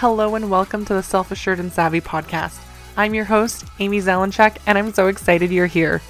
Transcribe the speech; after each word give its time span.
Hello 0.00 0.34
and 0.34 0.50
welcome 0.50 0.84
to 0.84 0.92
the 0.92 1.02
Self 1.02 1.30
Assured 1.30 1.58
and 1.58 1.72
Savvy 1.72 2.02
podcast. 2.02 2.60
I'm 2.98 3.14
your 3.14 3.24
host, 3.24 3.64
Amy 3.78 3.98
Zelenchuk, 4.02 4.58
and 4.66 4.76
I'm 4.76 4.92
so 4.92 5.08
excited 5.08 5.50
you're 5.50 5.64
here. 5.64 6.02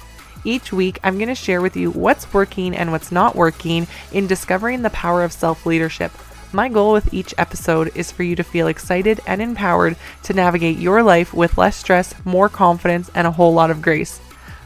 Each 0.43 0.73
week, 0.73 0.99
I'm 1.05 1.15
going 1.15 1.29
to 1.29 1.35
share 1.35 1.61
with 1.61 1.77
you 1.77 1.91
what's 1.91 2.33
working 2.33 2.75
and 2.75 2.91
what's 2.91 3.13
not 3.13 3.37
working 3.37 3.87
in 4.11 4.27
discovering 4.27 4.81
the 4.81 4.89
power 4.89 5.23
of 5.23 5.31
self 5.31 5.65
leadership. 5.65 6.11
My 6.51 6.67
goal 6.67 6.91
with 6.91 7.13
each 7.13 7.33
episode 7.37 7.95
is 7.95 8.11
for 8.11 8.23
you 8.23 8.35
to 8.35 8.43
feel 8.43 8.67
excited 8.67 9.21
and 9.25 9.41
empowered 9.41 9.95
to 10.23 10.33
navigate 10.33 10.79
your 10.79 11.01
life 11.01 11.33
with 11.33 11.57
less 11.57 11.77
stress, 11.77 12.13
more 12.25 12.49
confidence, 12.49 13.09
and 13.15 13.25
a 13.25 13.31
whole 13.31 13.53
lot 13.53 13.71
of 13.71 13.81
grace. 13.81 14.19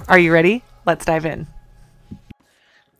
Are 0.07 0.17
you 0.17 0.33
ready? 0.33 0.63
Let's 0.87 1.05
dive 1.05 1.27
in. 1.27 1.45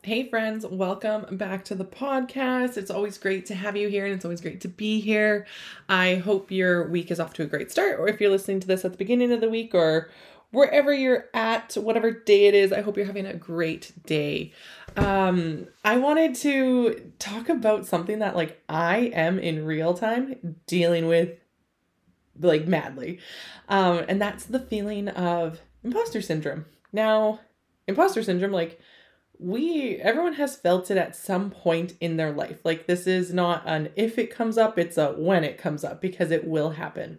Hey, 0.04 0.28
friends, 0.28 0.66
welcome 0.66 1.36
back 1.36 1.64
to 1.66 1.76
the 1.76 1.84
podcast. 1.84 2.76
It's 2.76 2.90
always 2.90 3.18
great 3.18 3.46
to 3.46 3.54
have 3.54 3.76
you 3.76 3.86
here 3.86 4.04
and 4.04 4.12
it's 4.12 4.24
always 4.24 4.40
great 4.40 4.60
to 4.62 4.68
be 4.68 5.00
here. 5.00 5.46
I 5.88 6.16
hope 6.16 6.50
your 6.50 6.88
week 6.88 7.12
is 7.12 7.20
off 7.20 7.34
to 7.34 7.44
a 7.44 7.46
great 7.46 7.70
start, 7.70 8.00
or 8.00 8.08
if 8.08 8.20
you're 8.20 8.28
listening 8.28 8.58
to 8.58 8.66
this 8.66 8.84
at 8.84 8.90
the 8.90 8.98
beginning 8.98 9.30
of 9.30 9.40
the 9.40 9.48
week 9.48 9.76
or 9.76 10.10
wherever 10.50 10.92
you're 10.92 11.26
at, 11.34 11.74
whatever 11.74 12.10
day 12.10 12.46
it 12.46 12.54
is, 12.56 12.72
I 12.72 12.80
hope 12.80 12.96
you're 12.96 13.06
having 13.06 13.26
a 13.26 13.34
great 13.34 13.92
day. 14.04 14.52
Um, 14.96 15.68
I 15.84 15.98
wanted 15.98 16.34
to 16.34 17.12
talk 17.20 17.48
about 17.48 17.86
something 17.86 18.18
that, 18.18 18.34
like, 18.34 18.60
I 18.68 19.12
am 19.14 19.38
in 19.38 19.64
real 19.64 19.94
time 19.94 20.56
dealing 20.66 21.06
with, 21.06 21.30
like, 22.40 22.66
madly. 22.66 23.20
Um, 23.68 24.04
and 24.08 24.20
that's 24.20 24.46
the 24.46 24.58
feeling 24.58 25.10
of 25.10 25.60
imposter 25.84 26.20
syndrome. 26.20 26.64
Now, 26.92 27.38
imposter 27.86 28.24
syndrome, 28.24 28.50
like, 28.50 28.80
we 29.42 29.96
everyone 29.96 30.34
has 30.34 30.56
felt 30.56 30.90
it 30.90 30.96
at 30.96 31.16
some 31.16 31.50
point 31.50 31.94
in 32.00 32.16
their 32.16 32.32
life. 32.32 32.58
Like 32.64 32.86
this 32.86 33.06
is 33.06 33.32
not 33.32 33.62
an 33.66 33.90
if 33.96 34.18
it 34.18 34.34
comes 34.34 34.56
up, 34.56 34.78
it's 34.78 34.96
a 34.96 35.12
when 35.12 35.44
it 35.44 35.58
comes 35.58 35.84
up 35.84 36.00
because 36.00 36.30
it 36.30 36.46
will 36.46 36.70
happen. 36.70 37.18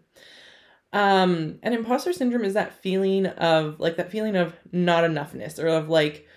Um 0.91 1.59
and 1.63 1.73
imposter 1.73 2.13
syndrome 2.13 2.45
is 2.45 2.53
that 2.53 2.81
feeling 2.81 3.25
of 3.25 3.79
like 3.79 3.97
that 3.97 4.11
feeling 4.11 4.35
of 4.35 4.55
not 4.71 5.03
enoughness 5.03 5.61
or 5.61 5.67
of 5.67 5.89
like 5.89 6.27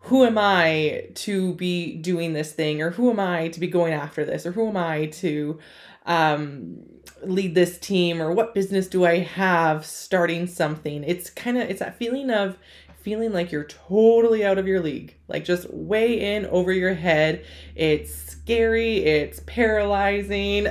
who 0.00 0.24
am 0.24 0.38
I 0.38 1.08
to 1.14 1.54
be 1.54 1.96
doing 1.96 2.32
this 2.32 2.52
thing 2.52 2.80
or 2.80 2.90
who 2.90 3.10
am 3.10 3.18
I 3.18 3.48
to 3.48 3.60
be 3.60 3.66
going 3.66 3.92
after 3.92 4.24
this 4.24 4.46
or 4.46 4.52
who 4.52 4.68
am 4.68 4.76
I 4.76 5.06
to 5.06 5.58
um 6.06 6.78
lead 7.22 7.54
this 7.54 7.78
team 7.78 8.22
or 8.22 8.32
what 8.32 8.54
business 8.54 8.86
do 8.86 9.04
I 9.04 9.18
have 9.18 9.84
starting 9.84 10.46
something. 10.46 11.04
It's 11.04 11.30
kind 11.30 11.58
of 11.58 11.68
it's 11.68 11.80
that 11.80 11.98
feeling 11.98 12.30
of 12.30 12.58
feeling 13.06 13.32
like 13.32 13.52
you're 13.52 13.62
totally 13.62 14.44
out 14.44 14.58
of 14.58 14.66
your 14.66 14.80
league, 14.80 15.14
like 15.28 15.44
just 15.44 15.72
way 15.72 16.34
in 16.34 16.44
over 16.46 16.72
your 16.72 16.92
head. 16.92 17.44
It's 17.76 18.12
scary, 18.12 18.96
it's 18.96 19.38
paralyzing, 19.46 20.66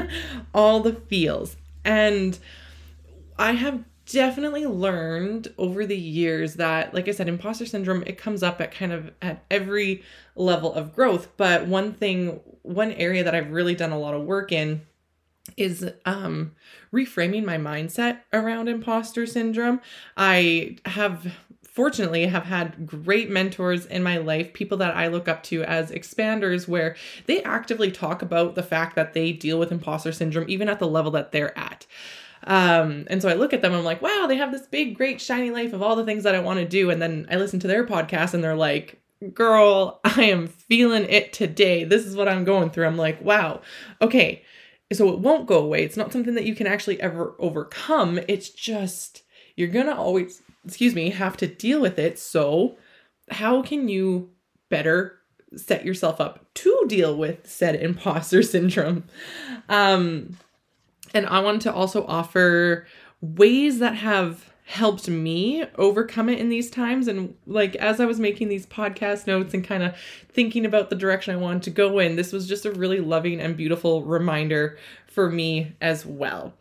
all 0.54 0.80
the 0.80 0.94
feels. 0.94 1.58
And 1.84 2.38
I 3.38 3.52
have 3.52 3.84
definitely 4.06 4.64
learned 4.64 5.52
over 5.58 5.84
the 5.84 5.96
years 5.96 6.54
that 6.54 6.94
like 6.94 7.06
I 7.06 7.10
said 7.10 7.28
imposter 7.28 7.64
syndrome 7.66 8.02
it 8.06 8.18
comes 8.18 8.42
up 8.42 8.60
at 8.60 8.70
kind 8.70 8.92
of 8.92 9.10
at 9.20 9.44
every 9.50 10.02
level 10.36 10.72
of 10.72 10.94
growth, 10.94 11.36
but 11.36 11.66
one 11.66 11.92
thing 11.92 12.40
one 12.62 12.92
area 12.92 13.22
that 13.24 13.34
I've 13.34 13.50
really 13.50 13.74
done 13.74 13.92
a 13.92 13.98
lot 13.98 14.14
of 14.14 14.24
work 14.24 14.52
in 14.52 14.80
is 15.56 15.90
um 16.06 16.52
reframing 16.92 17.44
my 17.44 17.58
mindset 17.58 18.20
around 18.32 18.68
imposter 18.68 19.26
syndrome. 19.26 19.80
I 20.16 20.76
have 20.86 21.34
fortunately 21.74 22.24
I 22.24 22.28
have 22.28 22.44
had 22.44 22.86
great 22.86 23.28
mentors 23.28 23.84
in 23.84 24.04
my 24.04 24.18
life, 24.18 24.52
people 24.52 24.78
that 24.78 24.94
I 24.94 25.08
look 25.08 25.26
up 25.26 25.42
to 25.44 25.64
as 25.64 25.90
expanders, 25.90 26.68
where 26.68 26.94
they 27.26 27.42
actively 27.42 27.90
talk 27.90 28.22
about 28.22 28.54
the 28.54 28.62
fact 28.62 28.94
that 28.94 29.12
they 29.12 29.32
deal 29.32 29.58
with 29.58 29.72
imposter 29.72 30.12
syndrome, 30.12 30.46
even 30.48 30.68
at 30.68 30.78
the 30.78 30.86
level 30.86 31.10
that 31.10 31.32
they're 31.32 31.56
at. 31.58 31.84
Um, 32.44 33.06
and 33.08 33.20
so 33.20 33.28
I 33.28 33.34
look 33.34 33.52
at 33.52 33.60
them, 33.60 33.74
I'm 33.74 33.84
like, 33.84 34.00
wow, 34.02 34.26
they 34.28 34.36
have 34.36 34.52
this 34.52 34.68
big, 34.68 34.96
great, 34.96 35.20
shiny 35.20 35.50
life 35.50 35.72
of 35.72 35.82
all 35.82 35.96
the 35.96 36.04
things 36.04 36.22
that 36.22 36.36
I 36.36 36.40
want 36.40 36.60
to 36.60 36.64
do. 36.64 36.90
And 36.90 37.02
then 37.02 37.26
I 37.28 37.36
listen 37.36 37.58
to 37.60 37.66
their 37.66 37.84
podcast 37.84 38.34
and 38.34 38.44
they're 38.44 38.54
like, 38.54 39.00
girl, 39.32 40.00
I 40.04 40.24
am 40.24 40.46
feeling 40.46 41.04
it 41.08 41.32
today. 41.32 41.82
This 41.82 42.06
is 42.06 42.14
what 42.14 42.28
I'm 42.28 42.44
going 42.44 42.70
through. 42.70 42.86
I'm 42.86 42.96
like, 42.96 43.20
wow, 43.20 43.62
okay. 44.00 44.44
So 44.92 45.08
it 45.08 45.18
won't 45.18 45.48
go 45.48 45.58
away. 45.58 45.82
It's 45.82 45.96
not 45.96 46.12
something 46.12 46.34
that 46.34 46.44
you 46.44 46.54
can 46.54 46.68
actually 46.68 47.00
ever 47.00 47.34
overcome. 47.40 48.20
It's 48.28 48.50
just, 48.50 49.24
you're 49.56 49.68
going 49.68 49.86
to 49.86 49.96
always 49.96 50.40
excuse 50.64 50.94
me, 50.94 51.10
have 51.10 51.36
to 51.38 51.46
deal 51.46 51.80
with 51.80 51.98
it. 51.98 52.18
So, 52.18 52.76
how 53.30 53.62
can 53.62 53.88
you 53.88 54.30
better 54.68 55.18
set 55.56 55.84
yourself 55.84 56.20
up 56.20 56.46
to 56.54 56.84
deal 56.88 57.16
with 57.16 57.48
said 57.48 57.76
imposter 57.76 58.42
syndrome? 58.42 59.04
Um, 59.68 60.36
and 61.12 61.26
I 61.26 61.40
want 61.40 61.62
to 61.62 61.72
also 61.72 62.04
offer 62.06 62.86
ways 63.20 63.78
that 63.78 63.94
have 63.94 64.52
helped 64.66 65.08
me 65.08 65.62
overcome 65.76 66.30
it 66.30 66.38
in 66.38 66.48
these 66.48 66.70
times 66.70 67.06
and 67.06 67.34
like 67.46 67.76
as 67.76 68.00
I 68.00 68.06
was 68.06 68.18
making 68.18 68.48
these 68.48 68.66
podcast 68.66 69.26
notes 69.26 69.52
and 69.52 69.62
kind 69.62 69.82
of 69.82 69.94
thinking 70.32 70.64
about 70.64 70.88
the 70.88 70.96
direction 70.96 71.34
I 71.34 71.38
wanted 71.38 71.64
to 71.64 71.70
go 71.70 71.98
in 71.98 72.16
this 72.16 72.32
was 72.32 72.48
just 72.48 72.64
a 72.64 72.72
really 72.72 73.00
loving 73.00 73.40
and 73.40 73.58
beautiful 73.58 74.02
reminder 74.02 74.78
for 75.14 75.30
me 75.30 75.72
as 75.80 76.04
well. 76.04 76.52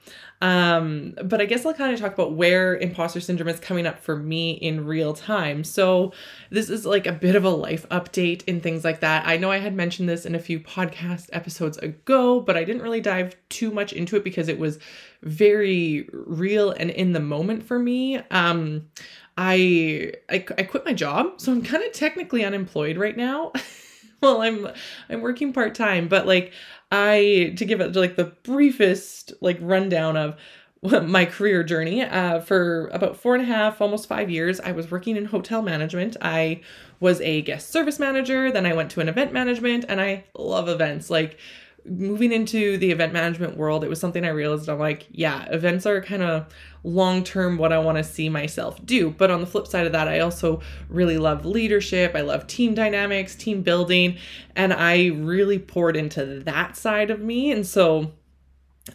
Um, 0.41 1.15
but 1.23 1.41
I 1.41 1.45
guess 1.45 1.65
I'll 1.65 1.73
kind 1.73 1.93
of 1.93 1.99
talk 1.99 2.13
about 2.13 2.33
where 2.33 2.75
imposter 2.75 3.19
syndrome 3.19 3.47
is 3.47 3.59
coming 3.59 3.87
up 3.87 3.97
for 3.97 4.15
me 4.15 4.51
in 4.51 4.85
real 4.85 5.13
time. 5.13 5.63
So, 5.63 6.11
this 6.51 6.69
is 6.69 6.85
like 6.85 7.07
a 7.07 7.13
bit 7.13 7.35
of 7.35 7.45
a 7.45 7.49
life 7.49 7.87
update 7.89 8.43
and 8.47 8.61
things 8.61 8.83
like 8.83 8.99
that. 8.99 9.25
I 9.25 9.37
know 9.37 9.49
I 9.49 9.57
had 9.57 9.73
mentioned 9.73 10.07
this 10.07 10.25
in 10.25 10.35
a 10.35 10.39
few 10.39 10.59
podcast 10.59 11.29
episodes 11.31 11.77
ago, 11.77 12.41
but 12.41 12.57
I 12.57 12.63
didn't 12.63 12.81
really 12.81 13.01
dive 13.01 13.35
too 13.49 13.71
much 13.71 13.93
into 13.93 14.17
it 14.17 14.23
because 14.23 14.49
it 14.49 14.59
was 14.59 14.79
very 15.23 16.09
real 16.11 16.71
and 16.71 16.89
in 16.89 17.13
the 17.13 17.21
moment 17.21 17.63
for 17.63 17.79
me. 17.79 18.17
Um, 18.29 18.87
I, 19.37 20.13
I 20.29 20.45
I 20.57 20.63
quit 20.63 20.85
my 20.85 20.93
job, 20.93 21.41
so 21.41 21.51
I'm 21.51 21.63
kind 21.63 21.83
of 21.83 21.91
technically 21.93 22.43
unemployed 22.43 22.97
right 22.97 23.17
now. 23.17 23.53
well, 24.21 24.41
I'm 24.41 24.67
I'm 25.09 25.21
working 25.21 25.53
part 25.53 25.73
time, 25.75 26.07
but 26.07 26.27
like 26.27 26.53
I 26.93 27.55
to 27.57 27.65
give 27.65 27.81
it 27.81 27.95
like 27.95 28.17
the 28.17 28.25
briefest 28.43 29.33
like 29.41 29.57
rundown 29.59 30.15
of 30.15 30.37
my 30.83 31.25
career 31.25 31.63
journey 31.63 32.03
uh, 32.03 32.39
for 32.39 32.87
about 32.89 33.17
four 33.17 33.33
and 33.33 33.43
a 33.43 33.47
half, 33.47 33.81
almost 33.81 34.07
five 34.07 34.29
years. 34.29 34.59
I 34.59 34.73
was 34.73 34.91
working 34.91 35.17
in 35.17 35.25
hotel 35.25 35.63
management. 35.63 36.17
I 36.21 36.61
was 36.99 37.19
a 37.21 37.41
guest 37.41 37.71
service 37.71 37.97
manager. 37.97 38.51
Then 38.51 38.67
I 38.67 38.73
went 38.73 38.91
to 38.91 38.99
an 38.99 39.09
event 39.09 39.33
management, 39.33 39.85
and 39.89 39.99
I 39.99 40.25
love 40.37 40.69
events. 40.69 41.09
Like 41.09 41.39
moving 41.85 42.31
into 42.31 42.77
the 42.77 42.91
event 42.91 43.13
management 43.13 43.57
world, 43.57 43.83
it 43.83 43.89
was 43.89 43.99
something 43.99 44.23
I 44.23 44.29
realized 44.29 44.69
I'm 44.69 44.79
like, 44.79 45.07
yeah, 45.11 45.45
events 45.45 45.85
are 45.85 46.01
kind 46.01 46.23
of 46.23 46.47
long 46.83 47.23
term 47.23 47.57
what 47.57 47.73
I 47.73 47.79
want 47.79 47.97
to 47.97 48.03
see 48.03 48.29
myself 48.29 48.83
do. 48.85 49.09
But 49.09 49.31
on 49.31 49.41
the 49.41 49.47
flip 49.47 49.67
side 49.67 49.85
of 49.85 49.91
that, 49.91 50.07
I 50.07 50.19
also 50.19 50.61
really 50.89 51.17
love 51.17 51.45
leadership. 51.45 52.13
I 52.15 52.21
love 52.21 52.47
team 52.47 52.73
dynamics, 52.73 53.35
team 53.35 53.61
building, 53.61 54.17
and 54.55 54.73
I 54.73 55.07
really 55.07 55.59
poured 55.59 55.95
into 55.95 56.41
that 56.41 56.77
side 56.77 57.09
of 57.09 57.19
me. 57.19 57.51
And 57.51 57.65
so, 57.65 58.13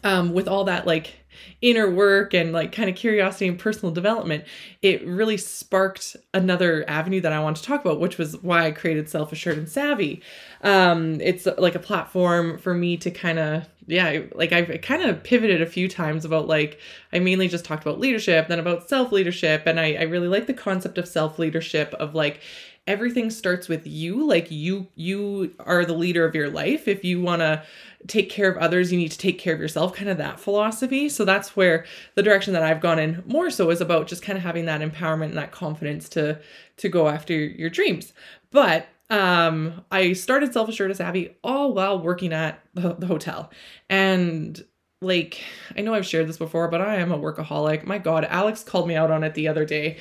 um, 0.03 0.33
with 0.33 0.47
all 0.47 0.65
that 0.65 0.85
like 0.85 1.15
inner 1.61 1.89
work 1.89 2.33
and 2.33 2.51
like 2.53 2.71
kind 2.71 2.89
of 2.89 2.95
curiosity 2.95 3.47
and 3.47 3.57
personal 3.57 3.93
development, 3.93 4.43
it 4.81 5.05
really 5.05 5.37
sparked 5.37 6.15
another 6.33 6.85
avenue 6.87 7.21
that 7.21 7.33
I 7.33 7.39
want 7.39 7.57
to 7.57 7.63
talk 7.63 7.81
about, 7.81 7.99
which 7.99 8.17
was 8.17 8.37
why 8.43 8.65
I 8.65 8.71
created 8.71 9.09
Self 9.09 9.31
Assured 9.31 9.57
and 9.57 9.69
Savvy. 9.69 10.21
Um, 10.61 11.19
it's 11.21 11.47
like 11.57 11.75
a 11.75 11.79
platform 11.79 12.57
for 12.57 12.73
me 12.73 12.97
to 12.97 13.11
kind 13.11 13.39
of, 13.39 13.67
yeah, 13.87 14.21
like 14.35 14.51
I've 14.51 14.81
kind 14.81 15.03
of 15.03 15.23
pivoted 15.23 15.61
a 15.61 15.65
few 15.65 15.87
times 15.87 16.23
about 16.23 16.47
like, 16.47 16.79
I 17.11 17.19
mainly 17.19 17.47
just 17.47 17.65
talked 17.65 17.83
about 17.83 17.99
leadership, 17.99 18.47
then 18.47 18.59
about 18.59 18.89
self 18.89 19.11
leadership. 19.11 19.63
And 19.65 19.79
I, 19.79 19.93
I 19.93 20.03
really 20.03 20.27
like 20.27 20.47
the 20.47 20.53
concept 20.53 20.97
of 20.97 21.07
self 21.07 21.39
leadership 21.39 21.93
of 21.95 22.13
like, 22.13 22.41
everything 22.89 23.29
starts 23.29 23.69
with 23.69 23.85
you. 23.85 24.27
Like 24.27 24.49
you 24.49 24.87
you 24.95 25.53
are 25.59 25.85
the 25.85 25.93
leader 25.93 26.25
of 26.25 26.35
your 26.35 26.49
life. 26.49 26.87
If 26.87 27.05
you 27.05 27.21
want 27.21 27.41
to 27.41 27.63
take 28.07 28.29
care 28.29 28.49
of 28.49 28.57
others 28.57 28.91
you 28.91 28.97
need 28.97 29.11
to 29.11 29.17
take 29.17 29.37
care 29.37 29.53
of 29.53 29.59
yourself 29.59 29.93
kind 29.93 30.09
of 30.09 30.17
that 30.17 30.39
philosophy. 30.39 31.07
So 31.07 31.23
that's 31.23 31.55
where 31.55 31.85
the 32.15 32.23
direction 32.23 32.53
that 32.53 32.63
i've 32.63 32.81
gone 32.81 32.97
in 32.97 33.23
more 33.25 33.49
so 33.49 33.69
is 33.69 33.81
about 33.81 34.07
just 34.07 34.23
kind 34.23 34.37
of 34.37 34.43
having 34.43 34.65
that 34.65 34.81
empowerment 34.81 35.25
and 35.25 35.37
that 35.37 35.51
confidence 35.51 36.09
to 36.09 36.39
to 36.77 36.89
go 36.89 37.07
after 37.07 37.33
your 37.33 37.69
dreams. 37.69 38.11
But 38.51 38.87
um 39.11 39.83
i 39.91 40.13
started 40.13 40.53
self 40.53 40.69
assured 40.69 40.91
as 40.91 40.97
savvy 40.97 41.35
all 41.43 41.73
while 41.73 41.99
working 41.99 42.33
at 42.33 42.59
the, 42.73 42.95
the 42.95 43.07
hotel. 43.07 43.51
And 43.89 44.63
like 45.01 45.41
I 45.77 45.81
know 45.81 45.93
I've 45.93 46.05
shared 46.05 46.27
this 46.27 46.37
before, 46.37 46.67
but 46.67 46.81
I 46.81 46.95
am 46.95 47.11
a 47.11 47.17
workaholic. 47.17 47.85
My 47.85 47.97
god, 47.97 48.25
Alex 48.25 48.63
called 48.63 48.87
me 48.87 48.95
out 48.95 49.11
on 49.11 49.23
it 49.23 49.33
the 49.33 49.47
other 49.47 49.65
day. 49.65 49.97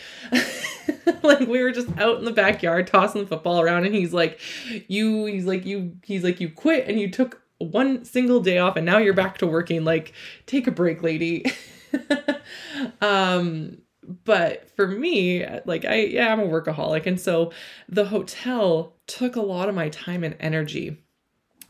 like 1.22 1.46
we 1.46 1.62
were 1.62 1.70
just 1.70 1.88
out 1.98 2.18
in 2.18 2.24
the 2.24 2.32
backyard 2.32 2.88
tossing 2.88 3.22
the 3.22 3.28
football 3.28 3.60
around 3.60 3.86
and 3.86 3.94
he's 3.94 4.12
like, 4.12 4.40
"You 4.88 5.26
he's 5.26 5.46
like 5.46 5.64
you 5.64 5.96
he's 6.02 6.24
like 6.24 6.40
you 6.40 6.50
quit 6.50 6.88
and 6.88 6.98
you 6.98 7.10
took 7.10 7.42
one 7.58 8.04
single 8.04 8.40
day 8.40 8.58
off 8.58 8.76
and 8.76 8.86
now 8.86 8.98
you're 8.98 9.14
back 9.14 9.38
to 9.38 9.46
working. 9.46 9.84
Like 9.84 10.12
take 10.46 10.66
a 10.66 10.72
break, 10.72 11.02
lady." 11.02 11.44
um 13.00 13.78
but 14.24 14.70
for 14.74 14.88
me, 14.88 15.46
like 15.64 15.84
I 15.84 16.06
yeah, 16.06 16.32
I'm 16.32 16.40
a 16.40 16.46
workaholic 16.46 17.06
and 17.06 17.20
so 17.20 17.52
the 17.88 18.06
hotel 18.06 18.96
took 19.06 19.36
a 19.36 19.42
lot 19.42 19.68
of 19.68 19.76
my 19.76 19.90
time 19.90 20.24
and 20.24 20.34
energy 20.40 21.04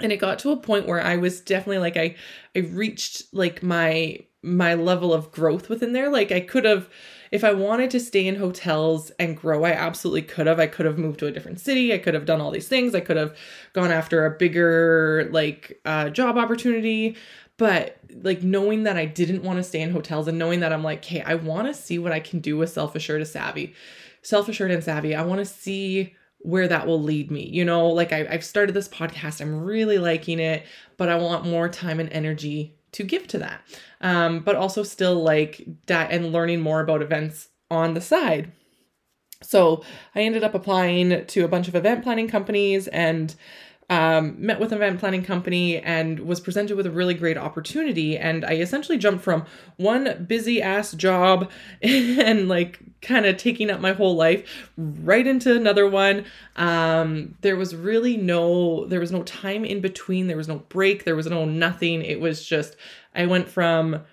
and 0.01 0.13
it 0.13 0.19
got 0.19 0.39
to 0.41 0.51
a 0.51 0.57
point 0.57 0.87
where 0.87 1.03
I 1.03 1.17
was 1.17 1.41
definitely 1.41 1.79
like 1.79 1.97
I 1.97 2.15
I 2.55 2.61
reached 2.61 3.25
like 3.33 3.63
my 3.63 4.21
my 4.43 4.75
level 4.75 5.13
of 5.13 5.33
growth 5.33 5.69
within 5.69 5.93
there. 5.93 6.11
Like 6.11 6.31
I 6.31 6.41
could 6.41 6.65
have 6.65 6.89
if 7.31 7.45
I 7.45 7.53
wanted 7.53 7.91
to 7.91 8.01
stay 8.01 8.27
in 8.27 8.37
hotels 8.37 9.11
and 9.19 9.37
grow, 9.37 9.65
I 9.65 9.73
absolutely 9.73 10.23
could 10.23 10.47
have. 10.47 10.59
I 10.59 10.67
could 10.67 10.87
have 10.87 10.99
moved 10.99 11.19
to 11.19 11.27
a 11.27 11.31
different 11.31 11.61
city. 11.61 11.93
I 11.93 11.99
could 11.99 12.15
have 12.15 12.25
done 12.25 12.41
all 12.41 12.51
these 12.51 12.69
things. 12.69 12.95
I 12.95 13.01
could 13.01 13.17
have 13.17 13.37
gone 13.73 13.91
after 13.91 14.25
a 14.25 14.31
bigger 14.31 15.29
like 15.31 15.81
uh, 15.85 16.11
job 16.11 16.39
opportunity. 16.39 17.17
But 17.59 17.99
like 18.23 18.43
knowing 18.43 18.85
that 18.85 18.97
I 18.97 19.05
didn't 19.05 19.43
want 19.43 19.59
to 19.59 19.65
stay 19.65 19.81
in 19.81 19.91
hotels 19.91 20.29
and 20.29 20.39
knowing 20.39 20.61
that 20.61 20.73
I'm 20.73 20.85
like, 20.85 21.05
hey, 21.05 21.23
I 21.23 21.35
want 21.35 21.67
to 21.67 21.75
see 21.75 21.99
what 21.99 22.13
I 22.13 22.21
can 22.21 22.39
do 22.39 22.57
with 22.57 22.71
self 22.71 22.95
assured 22.95 23.21
and 23.21 23.29
savvy, 23.29 23.75
self 24.23 24.49
assured 24.49 24.71
and 24.71 24.83
savvy. 24.83 25.15
I 25.15 25.23
want 25.23 25.41
to 25.41 25.45
see 25.45 26.15
where 26.41 26.69
that 26.69 26.87
will 26.87 27.03
lead 27.03 27.31
me. 27.31 27.49
You 27.49 27.65
know, 27.65 27.89
like 27.89 28.13
I, 28.13 28.27
I've 28.31 28.45
started 28.45 28.75
this 28.75 28.89
podcast, 28.89 29.41
I'm 29.41 29.63
really 29.63 29.99
liking 29.99 30.39
it, 30.39 30.65
but 30.97 31.09
I 31.09 31.17
want 31.17 31.47
more 31.47 31.69
time 31.69 32.01
and 32.01 32.11
energy 32.11 32.77
to 32.93 33.03
give 33.03 33.27
to 33.29 33.39
that. 33.39 33.63
Um, 34.01 34.41
but 34.41 34.57
also 34.57 34.83
still 34.83 35.23
like 35.23 35.67
that 35.87 36.11
and 36.11 36.33
learning 36.33 36.61
more 36.61 36.81
about 36.81 37.03
events 37.03 37.49
on 37.71 37.95
the 37.95 38.01
side. 38.01 38.53
So 39.43 39.85
I 40.15 40.23
ended 40.23 40.43
up 40.43 40.55
applying 40.55 41.27
to 41.27 41.45
a 41.45 41.49
bunch 41.49 41.69
of 41.69 41.75
event 41.75 42.03
planning 42.03 42.29
companies 42.29 42.89
and 42.89 43.35
um, 43.91 44.35
met 44.39 44.61
with 44.61 44.73
an 44.73 44.79
event 44.79 45.01
planning 45.01 45.25
company 45.25 45.79
and 45.79 46.21
was 46.21 46.41
presented 46.41 46.77
with 46.77 46.87
a 46.87 46.91
really 46.91 47.15
great 47.15 47.39
opportunity. 47.39 48.19
And 48.19 48.45
I 48.45 48.57
essentially 48.57 48.99
jumped 48.99 49.25
from 49.25 49.47
one 49.77 50.27
busy 50.29 50.61
ass 50.61 50.93
job 50.93 51.51
and 51.83 52.49
like 52.49 52.81
kind 53.01 53.25
of 53.25 53.39
taking 53.39 53.71
up 53.71 53.81
my 53.81 53.93
whole 53.93 54.15
life 54.15 54.71
right 54.77 55.27
into 55.27 55.57
another 55.57 55.89
one. 55.89 56.27
Um, 56.57 57.37
there 57.41 57.57
was 57.57 57.75
really 57.75 58.17
no, 58.17 58.85
there 58.87 59.01
was 59.01 59.13
no 59.13 59.23
time 59.23 59.65
in 59.65 59.81
between. 59.81 60.27
There 60.27 60.37
was 60.37 60.49
no 60.49 60.59
break. 60.69 61.05
There 61.05 61.17
was 61.17 61.27
no 61.27 61.47
nothing. 61.47 62.03
It 62.03 62.21
was 62.21 62.45
just, 62.45 62.77
I 63.15 63.25
went 63.25 63.49
from 63.49 64.05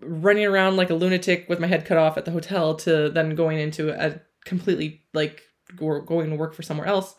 running 0.00 0.46
around 0.46 0.76
like 0.76 0.90
a 0.90 0.94
lunatic 0.94 1.48
with 1.48 1.60
my 1.60 1.66
head 1.66 1.84
cut 1.84 1.98
off 1.98 2.16
at 2.16 2.24
the 2.24 2.30
hotel 2.30 2.74
to 2.76 3.10
then 3.10 3.34
going 3.34 3.58
into 3.58 3.90
a 3.90 4.20
completely 4.44 5.02
like 5.14 5.42
going 5.76 6.30
to 6.30 6.36
work 6.36 6.54
for 6.54 6.62
somewhere 6.62 6.86
else 6.86 7.14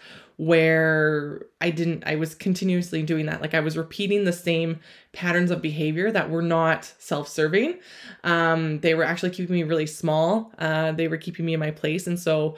where 0.45 1.45
I 1.61 1.69
didn't, 1.69 2.03
I 2.05 2.15
was 2.15 2.35
continuously 2.35 3.03
doing 3.03 3.25
that. 3.27 3.41
Like 3.41 3.53
I 3.53 3.59
was 3.59 3.77
repeating 3.77 4.25
the 4.25 4.33
same 4.33 4.79
patterns 5.13 5.51
of 5.51 5.61
behavior 5.61 6.11
that 6.11 6.29
were 6.29 6.41
not 6.41 6.91
self 6.99 7.27
serving. 7.27 7.79
Um, 8.23 8.79
they 8.79 8.95
were 8.95 9.03
actually 9.03 9.29
keeping 9.29 9.55
me 9.55 9.63
really 9.63 9.85
small. 9.85 10.51
Uh, 10.57 10.91
they 10.91 11.07
were 11.07 11.17
keeping 11.17 11.45
me 11.45 11.53
in 11.53 11.59
my 11.59 11.71
place. 11.71 12.07
And 12.07 12.19
so 12.19 12.57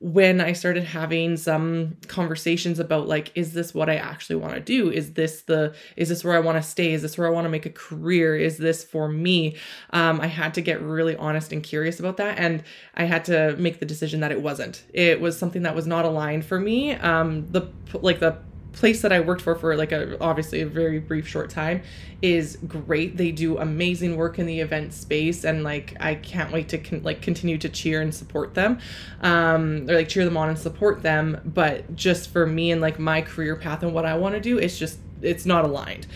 when 0.00 0.40
I 0.40 0.52
started 0.52 0.84
having 0.84 1.36
some 1.36 1.96
conversations 2.06 2.78
about 2.78 3.08
like, 3.08 3.32
is 3.34 3.52
this 3.52 3.74
what 3.74 3.90
I 3.90 3.96
actually 3.96 4.36
want 4.36 4.54
to 4.54 4.60
do? 4.60 4.90
Is 4.90 5.14
this 5.14 5.42
the, 5.42 5.74
is 5.96 6.08
this 6.08 6.22
where 6.22 6.36
I 6.36 6.40
want 6.40 6.56
to 6.56 6.62
stay? 6.62 6.92
Is 6.92 7.02
this 7.02 7.18
where 7.18 7.26
I 7.26 7.30
want 7.30 7.46
to 7.46 7.48
make 7.48 7.66
a 7.66 7.70
career? 7.70 8.36
Is 8.36 8.58
this 8.58 8.84
for 8.84 9.08
me? 9.08 9.56
Um, 9.90 10.20
I 10.20 10.28
had 10.28 10.54
to 10.54 10.60
get 10.60 10.80
really 10.80 11.16
honest 11.16 11.52
and 11.52 11.62
curious 11.62 11.98
about 11.98 12.16
that. 12.18 12.38
And 12.38 12.62
I 12.94 13.04
had 13.04 13.24
to 13.24 13.56
make 13.56 13.80
the 13.80 13.86
decision 13.86 14.20
that 14.20 14.30
it 14.30 14.40
wasn't. 14.40 14.84
It 14.94 15.20
was 15.20 15.36
something 15.36 15.62
that 15.62 15.74
was 15.74 15.86
not 15.86 16.04
aligned 16.04 16.44
for 16.44 16.60
me. 16.60 16.92
Um, 16.92 17.50
the, 17.50 17.68
like 17.94 18.20
the 18.20 18.38
place 18.78 19.02
that 19.02 19.12
I 19.12 19.20
worked 19.20 19.42
for 19.42 19.54
for 19.56 19.76
like 19.76 19.90
a 19.92 20.20
obviously 20.22 20.60
a 20.60 20.66
very 20.66 21.00
brief 21.00 21.26
short 21.26 21.50
time 21.50 21.82
is 22.22 22.56
great. 22.66 23.16
They 23.16 23.32
do 23.32 23.58
amazing 23.58 24.16
work 24.16 24.38
in 24.38 24.46
the 24.46 24.60
event 24.60 24.92
space 24.92 25.44
and 25.44 25.64
like 25.64 25.96
I 26.00 26.14
can't 26.14 26.52
wait 26.52 26.68
to 26.70 26.78
con- 26.78 27.02
like 27.02 27.20
continue 27.20 27.58
to 27.58 27.68
cheer 27.68 28.00
and 28.00 28.14
support 28.14 28.54
them. 28.54 28.78
Um 29.20 29.88
or 29.88 29.94
like 29.94 30.08
cheer 30.08 30.24
them 30.24 30.36
on 30.36 30.48
and 30.48 30.58
support 30.58 31.02
them, 31.02 31.40
but 31.44 31.96
just 31.96 32.30
for 32.30 32.46
me 32.46 32.70
and 32.70 32.80
like 32.80 32.98
my 32.98 33.20
career 33.20 33.56
path 33.56 33.82
and 33.82 33.92
what 33.92 34.06
I 34.06 34.16
want 34.16 34.36
to 34.36 34.40
do, 34.40 34.58
it's 34.58 34.78
just 34.78 34.98
it's 35.22 35.44
not 35.44 35.64
aligned. 35.64 36.06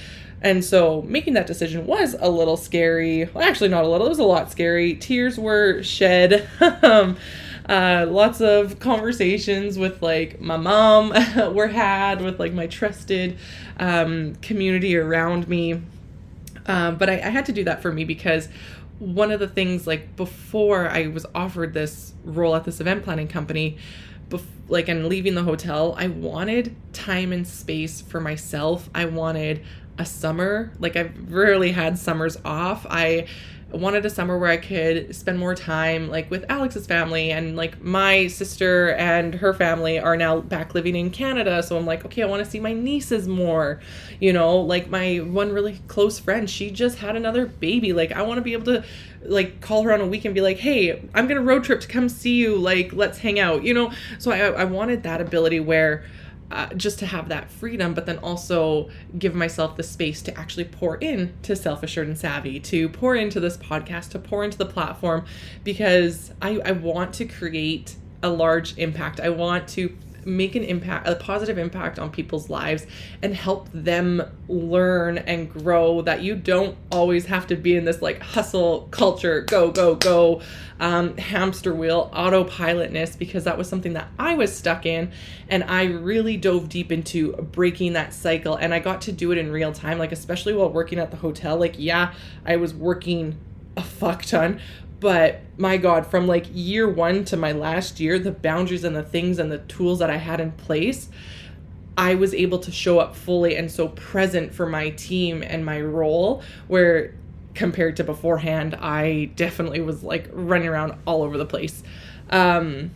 And 0.41 0.65
so 0.65 1.03
making 1.03 1.35
that 1.35 1.47
decision 1.47 1.87
was 1.87 2.17
a 2.19 2.29
little 2.29 2.57
scary. 2.57 3.25
Well, 3.33 3.45
actually 3.45 3.69
not 3.69 3.85
a 3.85 3.89
little, 3.89 4.07
it 4.07 4.11
was 4.11 4.19
a 4.19 4.25
lot 4.25 4.51
scary. 4.51 4.95
Tears 4.95 5.39
were 5.39 5.83
shed. 5.83 6.49
uh, 7.69 8.07
lots 8.09 8.41
of 8.41 8.79
conversations 8.81 9.79
with 9.79 10.03
like 10.03 10.41
my 10.41 10.57
mom 10.57 11.11
were 11.55 11.69
had 11.69 12.21
with 12.21 12.39
like 12.41 12.53
my 12.53 12.67
trusted 12.67 13.39
um, 13.79 14.35
community 14.37 14.97
around 14.97 15.49
me. 15.49 15.81
Um, 16.67 16.97
but 16.97 17.11
I, 17.11 17.15
I 17.15 17.31
had 17.31 17.47
to 17.47 17.53
do 17.53 17.65
that 17.65 17.83
for 17.83 17.93
me 17.93 18.05
because 18.05 18.49
one 18.99 19.33
of 19.33 19.41
the 19.41 19.49
things 19.49 19.87
like 19.87 20.15
before 20.17 20.89
I 20.89 21.09
was 21.09 21.27
offered 21.35 21.75
this 21.75 22.15
role 22.25 22.55
at 22.55 22.65
this 22.65 22.81
event 22.81 23.03
planning 23.03 23.29
company, 23.29 23.79
bef- 24.29 24.45
like 24.69 24.89
and 24.89 25.09
leaving 25.09 25.35
the 25.35 25.43
hotel, 25.43 25.95
I 25.99 26.07
wanted 26.07 26.77
time 26.93 27.33
and 27.33 27.47
space 27.47 28.01
for 28.01 28.21
myself. 28.21 28.89
I 28.95 29.07
wanted 29.07 29.65
a 29.99 30.07
summer. 30.07 30.73
Like 30.79 30.97
I've 30.97 31.33
rarely 31.33 31.73
had 31.73 31.99
summers 31.99 32.39
off. 32.45 32.87
I 32.89 33.27
wanted 33.75 34.05
a 34.07 34.11
summer 34.11 34.39
where 34.39 34.51
I 34.51 34.57
could 34.57 35.15
spend 35.15 35.39
more 35.39 35.55
time 35.55 36.09
like 36.09 36.31
with 36.31 36.45
Alex's 36.49 36.87
family 36.87 37.31
and 37.31 37.57
like 37.57 37.83
my 37.83 38.27
sister 38.27 38.91
and 38.95 39.35
her 39.35 39.55
family 39.55 39.99
are 39.99 40.17
now 40.17 40.41
back 40.41 40.75
living 40.75 40.95
in 40.95 41.11
Canada. 41.11 41.63
So 41.63 41.77
I'm 41.77 41.87
like 41.87 42.05
okay 42.05 42.23
I 42.23 42.27
want 42.27 42.45
to 42.45 42.51
see 42.51 42.61
my 42.61 42.73
nieces 42.73 43.29
more 43.29 43.81
you 44.21 44.33
know? 44.33 44.59
Like 44.59 44.89
my 44.89 45.19
one 45.19 45.53
really 45.53 45.81
close 45.89 46.19
friend 46.19 46.49
she 46.49 46.71
just 46.71 46.99
had 46.99 47.17
another 47.17 47.47
baby. 47.47 47.93
Like 47.93 48.13
I 48.13 48.23
want 48.23 48.39
to 48.39 48.43
be 48.43 48.53
able 48.53 48.67
to 48.67 48.85
like 49.25 49.61
call 49.61 49.85
her 49.85 49.93
on 49.93 50.01
a 50.01 50.07
week 50.07 50.25
and 50.25 50.35
be 50.35 50.41
like 50.41 50.59
hey 50.59 51.09
I'm 51.15 51.29
to 51.29 51.41
road 51.41 51.65
trip 51.65 51.81
to 51.81 51.89
come 51.89 52.09
see 52.09 52.37
you. 52.37 52.57
Like 52.57 52.93
let's 52.93 53.19
hang 53.19 53.39
out 53.41 53.65
you 53.65 53.75
know? 53.75 53.93
So 54.19 54.31
I 54.31 54.39
I 54.39 54.65
wanted 54.65 55.03
that 55.05 55.21
ability 55.21 55.61
where 55.61 56.05
uh, 56.53 56.75
just 56.75 56.99
to 57.01 57.07
have 57.07 57.29
that 57.29 57.51
freedom, 57.51 57.95
but 57.95 58.07
then 58.07 58.19
also 58.19 58.91
give 59.19 59.35
myself 59.35 59.77
the 59.77 59.83
space 59.83 60.23
to 60.23 60.39
actually 60.39 60.65
pour 60.65 60.97
in 60.97 61.33
to 61.43 61.57
Self 61.57 61.83
Assured 61.83 62.09
and 62.09 62.19
Savvy, 62.19 62.61
to 62.61 62.89
pour 62.89 63.17
into 63.17 63.41
this 63.41 63.57
podcast, 63.57 64.11
to 64.11 64.19
pour 64.19 64.45
into 64.45 64.59
the 64.59 64.67
platform, 64.67 65.25
because 65.65 66.33
I, 66.41 66.61
I 66.65 66.73
want 66.73 67.15
to 67.15 67.25
create 67.25 67.97
a 68.23 68.29
large 68.29 68.77
impact. 68.79 69.21
I 69.21 69.31
want 69.31 69.69
to 69.69 69.97
make 70.25 70.55
an 70.55 70.63
impact, 70.63 71.09
a 71.09 71.15
positive 71.15 71.59
impact 71.59 71.99
on 71.99 72.11
people's 72.11 72.51
lives 72.51 72.87
and 73.23 73.35
help 73.35 73.69
them 73.73 74.23
learn 74.49 75.19
and 75.19 75.51
grow 75.51 76.03
that 76.03 76.23
you 76.23 76.35
don't 76.35 76.77
always 76.91 77.27
have 77.27 77.47
to 77.49 77.57
be 77.57 77.77
in 77.77 77.85
this 77.85 78.03
like 78.03 78.21
hustle 78.21 78.89
culture, 78.91 79.43
go, 79.43 79.71
go, 79.71 79.95
go, 79.95 80.41
um, 80.81 81.17
hamster 81.17 81.75
wheel, 81.75 82.11
autopilotness, 82.13 83.17
because 83.17 83.45
that 83.45 83.57
was 83.57 83.69
something 83.69 83.93
that 83.93 84.09
I 84.19 84.35
was 84.35 84.55
stuck 84.55 84.85
in. 84.85 85.13
And 85.49 85.65
I 85.65 85.85
really 85.85 86.37
dove 86.37 86.69
deep 86.69 86.91
into 86.91 87.33
breaking 87.33 87.93
that 87.93 88.13
cycle. 88.13 88.57
And 88.57 88.75
I 88.75 88.81
got 88.81 89.03
to 89.03 89.13
do 89.13 89.33
it 89.33 89.39
in 89.39 89.53
real 89.53 89.73
time, 89.73 89.99
like, 89.99 90.13
especially 90.13 90.55
while 90.55 90.71
working 90.71 90.99
at 90.99 91.11
the 91.11 91.17
hotel. 91.17 91.57
Like, 91.57 91.77
yeah, 91.79 92.15
I 92.45 92.57
was 92.57 92.75
working 92.75 93.39
a 93.77 93.83
fuck 93.83 94.23
ton, 94.25 94.61
but 95.03 95.41
my 95.59 95.77
god 95.77 96.07
from 96.07 96.29
like 96.29 96.47
year 96.53 96.89
one 96.89 97.25
to 97.25 97.37
my 97.37 97.51
last 97.51 97.99
year 97.99 98.19
the 98.19 98.31
boundaries 98.31 98.85
and 98.85 98.95
the 98.95 99.03
things 99.03 99.39
and 99.39 99.51
the 99.51 99.59
tools 99.59 99.99
that 99.99 100.09
i 100.09 100.17
had 100.17 100.41
in 100.41 100.53
place 100.53 101.11
i 101.99 102.15
was 102.15 102.33
able 102.33 102.59
to 102.59 102.71
show 102.71 103.01
up 103.01 103.15
fully 103.15 103.57
and 103.57 103.71
so 103.71 103.89
present 103.89 104.55
for 104.55 104.65
my 104.65 104.91
team 104.91 105.43
and 105.43 105.67
my 105.67 105.81
role 105.81 106.41
where 106.69 107.13
compared 107.55 107.97
to 107.97 108.05
beforehand 108.05 108.77
i 108.77 109.25
definitely 109.35 109.81
was 109.81 110.05
like 110.05 110.31
running 110.33 110.69
around 110.69 110.95
all 111.05 111.23
over 111.23 111.37
the 111.37 111.45
place 111.45 111.83
um 112.31 112.93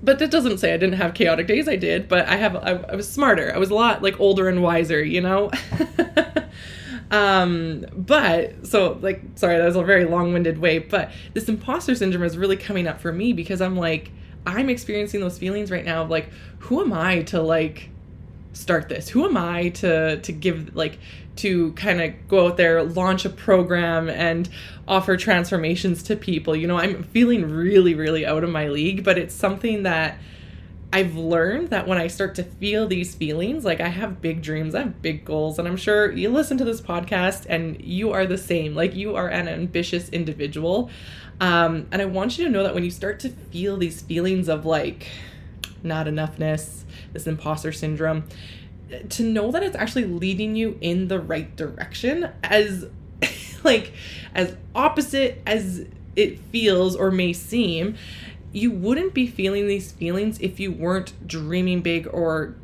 but 0.00 0.20
that 0.20 0.30
doesn't 0.30 0.58
say 0.58 0.72
I 0.72 0.76
didn't 0.76 0.94
have 0.94 1.12
chaotic 1.14 1.48
days. 1.48 1.66
I 1.66 1.74
did, 1.74 2.08
but 2.08 2.28
I 2.28 2.36
have 2.36 2.54
I, 2.54 2.84
I 2.88 2.94
was 2.94 3.10
smarter. 3.10 3.52
I 3.52 3.58
was 3.58 3.70
a 3.70 3.74
lot 3.74 4.00
like 4.00 4.20
older 4.20 4.48
and 4.48 4.62
wiser, 4.62 5.02
you 5.02 5.20
know. 5.20 5.50
Um, 7.10 7.86
but 7.94 8.66
so 8.66 8.98
like 9.00 9.22
sorry, 9.36 9.58
that 9.58 9.64
was 9.64 9.76
a 9.76 9.82
very 9.82 10.04
long-winded 10.04 10.58
way, 10.58 10.78
but 10.78 11.10
this 11.34 11.48
imposter 11.48 11.94
syndrome 11.94 12.24
is 12.24 12.36
really 12.36 12.56
coming 12.56 12.86
up 12.86 13.00
for 13.00 13.12
me 13.12 13.32
because 13.32 13.60
I'm 13.60 13.76
like 13.76 14.10
I'm 14.46 14.68
experiencing 14.68 15.20
those 15.20 15.38
feelings 15.38 15.70
right 15.70 15.84
now 15.84 16.02
of 16.02 16.10
like 16.10 16.30
who 16.58 16.80
am 16.80 16.92
I 16.92 17.22
to 17.24 17.40
like 17.40 17.90
start 18.52 18.88
this? 18.88 19.08
Who 19.08 19.24
am 19.24 19.36
I 19.36 19.70
to 19.70 20.20
to 20.20 20.32
give 20.32 20.74
like 20.76 20.98
to 21.36 21.72
kind 21.72 22.02
of 22.02 22.28
go 22.28 22.48
out 22.48 22.56
there, 22.56 22.82
launch 22.82 23.24
a 23.24 23.30
program 23.30 24.10
and 24.10 24.48
offer 24.88 25.16
transformations 25.16 26.02
to 26.02 26.16
people. 26.16 26.56
You 26.56 26.66
know, 26.66 26.78
I'm 26.78 27.04
feeling 27.04 27.48
really 27.50 27.94
really 27.94 28.26
out 28.26 28.44
of 28.44 28.50
my 28.50 28.68
league, 28.68 29.02
but 29.04 29.16
it's 29.16 29.34
something 29.34 29.84
that 29.84 30.18
I've 30.90 31.16
learned 31.16 31.68
that 31.68 31.86
when 31.86 31.98
I 31.98 32.06
start 32.06 32.34
to 32.36 32.42
feel 32.42 32.86
these 32.86 33.14
feelings, 33.14 33.64
like 33.64 33.80
I 33.80 33.88
have 33.88 34.22
big 34.22 34.40
dreams, 34.40 34.74
I 34.74 34.80
have 34.80 35.02
big 35.02 35.24
goals, 35.24 35.58
and 35.58 35.68
I'm 35.68 35.76
sure 35.76 36.10
you 36.10 36.30
listen 36.30 36.56
to 36.58 36.64
this 36.64 36.80
podcast 36.80 37.44
and 37.48 37.82
you 37.84 38.12
are 38.12 38.24
the 38.24 38.38
same. 38.38 38.74
Like 38.74 38.94
you 38.94 39.14
are 39.14 39.28
an 39.28 39.48
ambitious 39.48 40.08
individual. 40.08 40.90
Um, 41.40 41.86
and 41.92 42.00
I 42.00 42.06
want 42.06 42.38
you 42.38 42.44
to 42.46 42.50
know 42.50 42.62
that 42.62 42.74
when 42.74 42.84
you 42.84 42.90
start 42.90 43.20
to 43.20 43.28
feel 43.28 43.76
these 43.76 44.00
feelings 44.00 44.48
of 44.48 44.64
like 44.64 45.08
not 45.82 46.06
enoughness, 46.06 46.84
this 47.12 47.26
imposter 47.26 47.70
syndrome, 47.70 48.24
to 49.10 49.22
know 49.22 49.50
that 49.50 49.62
it's 49.62 49.76
actually 49.76 50.06
leading 50.06 50.56
you 50.56 50.78
in 50.80 51.08
the 51.08 51.20
right 51.20 51.54
direction 51.54 52.30
as 52.42 52.86
like 53.64 53.92
as 54.34 54.56
opposite 54.74 55.42
as 55.46 55.86
it 56.16 56.38
feels 56.50 56.96
or 56.96 57.10
may 57.10 57.32
seem 57.32 57.96
you 58.52 58.70
wouldn't 58.70 59.14
be 59.14 59.26
feeling 59.26 59.66
these 59.66 59.92
feelings 59.92 60.38
if 60.40 60.58
you 60.58 60.72
weren't 60.72 61.12
dreaming 61.26 61.80
big 61.82 62.08
or 62.10 62.54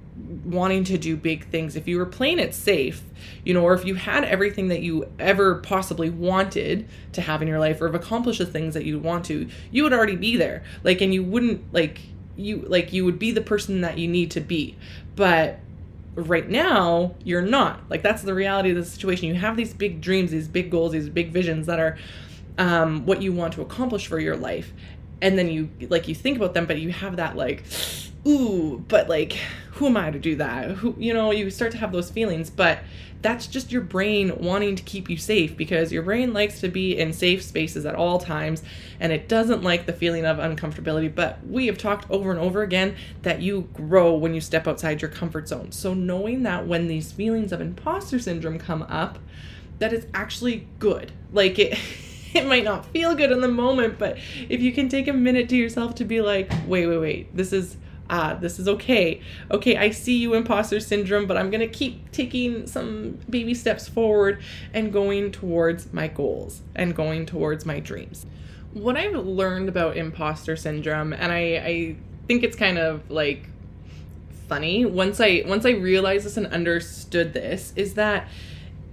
wanting 0.45 0.85
to 0.85 0.97
do 0.97 1.17
big 1.17 1.47
things, 1.49 1.77
if 1.77 1.89
you 1.89 1.99
were 1.99 2.07
playing 2.07 2.39
it 2.39 2.55
safe, 2.55 3.03
you 3.45 3.53
know, 3.53 3.63
or 3.63 3.75
if 3.75 3.85
you 3.85 3.95
had 3.95 4.25
everything 4.25 4.69
that 4.69 4.81
you 4.81 5.11
ever 5.19 5.57
possibly 5.57 6.09
wanted 6.09 6.89
to 7.13 7.21
have 7.21 7.43
in 7.43 7.49
your 7.49 7.59
life 7.59 7.81
or 7.81 7.87
have 7.87 7.95
accomplished 7.95 8.39
the 8.39 8.47
things 8.47 8.75
that 8.75 8.85
you 8.85 8.99
want 8.99 9.25
to, 9.27 9.49
you 9.71 9.83
would 9.83 9.93
already 9.93 10.17
be 10.17 10.37
there. 10.37 10.63
Like, 10.83 11.01
and 11.01 11.13
you 11.13 11.23
wouldn't 11.23 11.73
like 11.73 12.01
you 12.37 12.65
like 12.69 12.93
you 12.93 13.05
would 13.05 13.19
be 13.19 13.31
the 13.31 13.41
person 13.41 13.81
that 13.83 13.99
you 13.99 14.09
need 14.09 14.31
to 14.33 14.41
be. 14.41 14.77
But 15.17 15.61
right 16.15 16.49
now, 16.49 17.15
you're 17.25 17.43
not. 17.43 17.81
Like 17.91 18.03
that's 18.03 18.23
the 18.23 18.35
reality 18.35 18.71
of 18.71 18.77
the 18.77 18.85
situation. 18.85 19.29
You 19.29 19.35
have 19.35 19.57
these 19.57 19.75
big 19.75 20.01
dreams, 20.01 20.31
these 20.31 20.49
big 20.49 20.71
goals, 20.71 20.93
these 20.93 21.09
big 21.09 21.33
visions 21.33 21.67
that 21.67 21.81
are 21.81 21.99
um, 22.57 23.05
what 23.05 23.21
you 23.21 23.33
want 23.33 23.55
to 23.55 23.63
accomplish 23.63 24.07
for 24.07 24.21
your 24.21 24.37
life 24.37 24.73
and 25.21 25.39
then 25.39 25.49
you 25.49 25.69
like 25.89 26.09
you 26.09 26.15
think 26.15 26.37
about 26.37 26.55
them 26.55 26.67
but 26.67 26.79
you 26.79 26.91
have 26.91 27.17
that 27.17 27.37
like 27.37 27.65
ooh 28.27 28.83
but 28.89 29.09
like 29.09 29.39
who 29.73 29.87
am 29.87 29.97
i 29.97 30.11
to 30.11 30.19
do 30.21 30.37
that? 30.37 30.71
Who 30.71 30.95
you 30.99 31.13
know 31.13 31.33
you 31.33 31.51
start 31.51 31.73
to 31.73 31.79
have 31.79 31.93
those 31.93 32.11
feelings 32.11 32.51
but 32.51 32.79
that's 33.23 33.47
just 33.47 33.73
your 33.73 33.81
brain 33.81 34.37
wanting 34.39 34.77
to 34.77 34.83
keep 34.83 35.09
you 35.09 35.17
safe 35.17 35.57
because 35.57 35.91
your 35.91 36.03
brain 36.03 36.35
likes 36.35 36.61
to 36.61 36.69
be 36.69 36.99
in 36.99 37.15
safe 37.15 37.43
spaces 37.43 37.87
at 37.87 37.95
all 37.95 38.19
times 38.19 38.63
and 39.01 39.13
it 39.13 39.29
doesn't 39.29 39.63
like 39.63 39.87
the 39.87 39.95
feeling 39.95 40.27
of 40.27 40.37
uncomfortability 40.37 41.13
but 41.13 41.39
we 41.47 41.67
have 41.67 41.79
talked 41.79 42.09
over 42.11 42.31
and 42.31 42.39
over 42.39 42.63
again 42.63 42.95
that 43.23 43.41
you 43.41 43.67
grow 43.73 44.15
when 44.15 44.35
you 44.35 44.43
step 44.43 44.69
outside 44.69 45.01
your 45.01 45.11
comfort 45.11 45.49
zone. 45.49 45.73
So 45.73 45.95
knowing 45.95 46.43
that 46.43 46.67
when 46.67 46.87
these 46.87 47.13
feelings 47.13 47.51
of 47.51 47.63
imposter 47.63 48.19
syndrome 48.19 48.59
come 48.59 48.83
up 48.83 49.19
that 49.79 49.93
is 49.93 50.07
actually 50.15 50.69
good. 50.79 51.11
Like 51.33 51.59
it 51.59 51.79
it 52.45 52.47
might 52.47 52.65
not 52.65 52.85
feel 52.87 53.15
good 53.15 53.31
in 53.31 53.41
the 53.41 53.49
moment, 53.49 53.99
but 53.99 54.19
if 54.49 54.61
you 54.61 54.73
can 54.73 54.89
take 54.89 55.07
a 55.07 55.13
minute 55.13 55.49
to 55.51 55.57
yourself 55.57 55.95
to 55.97 56.05
be 56.05 56.21
like, 56.21 56.51
wait, 56.67 56.87
wait, 56.87 56.99
wait, 56.99 57.37
this 57.37 57.53
is 57.53 57.77
ah, 58.11 58.35
this 58.35 58.59
is 58.59 58.69
okay. 58.69 59.21
Okay, 59.51 59.77
I 59.77 59.91
see 59.91 60.19
you 60.19 60.35
imposter 60.35 60.81
syndrome, 60.81 61.27
but 61.27 61.37
I'm 61.37 61.51
gonna 61.51 61.69
keep 61.69 62.11
taking 62.13 62.67
some 62.67 63.19
baby 63.31 63.55
steps 63.55 63.89
forward 63.89 64.43
and 64.73 64.93
going 64.93 65.33
towards 65.33 65.93
my 65.93 66.09
goals 66.09 66.61
and 66.75 66.95
going 66.95 67.25
towards 67.25 67.65
my 67.65 67.81
dreams. 67.81 68.27
What 68.73 68.97
I've 68.97 69.15
learned 69.15 69.69
about 69.69 69.97
imposter 69.97 70.57
syndrome, 70.57 71.13
and 71.13 71.31
I, 71.31 71.39
I 71.39 71.97
think 72.27 72.43
it's 72.43 72.57
kind 72.57 72.79
of 72.79 73.11
like 73.11 73.49
funny 74.49 74.85
once 74.85 75.21
I 75.21 75.43
once 75.47 75.65
I 75.65 75.71
realized 75.71 76.27
this 76.27 76.37
and 76.37 76.47
understood 76.49 77.33
this, 77.33 77.73
is 77.77 77.95
that 77.95 78.29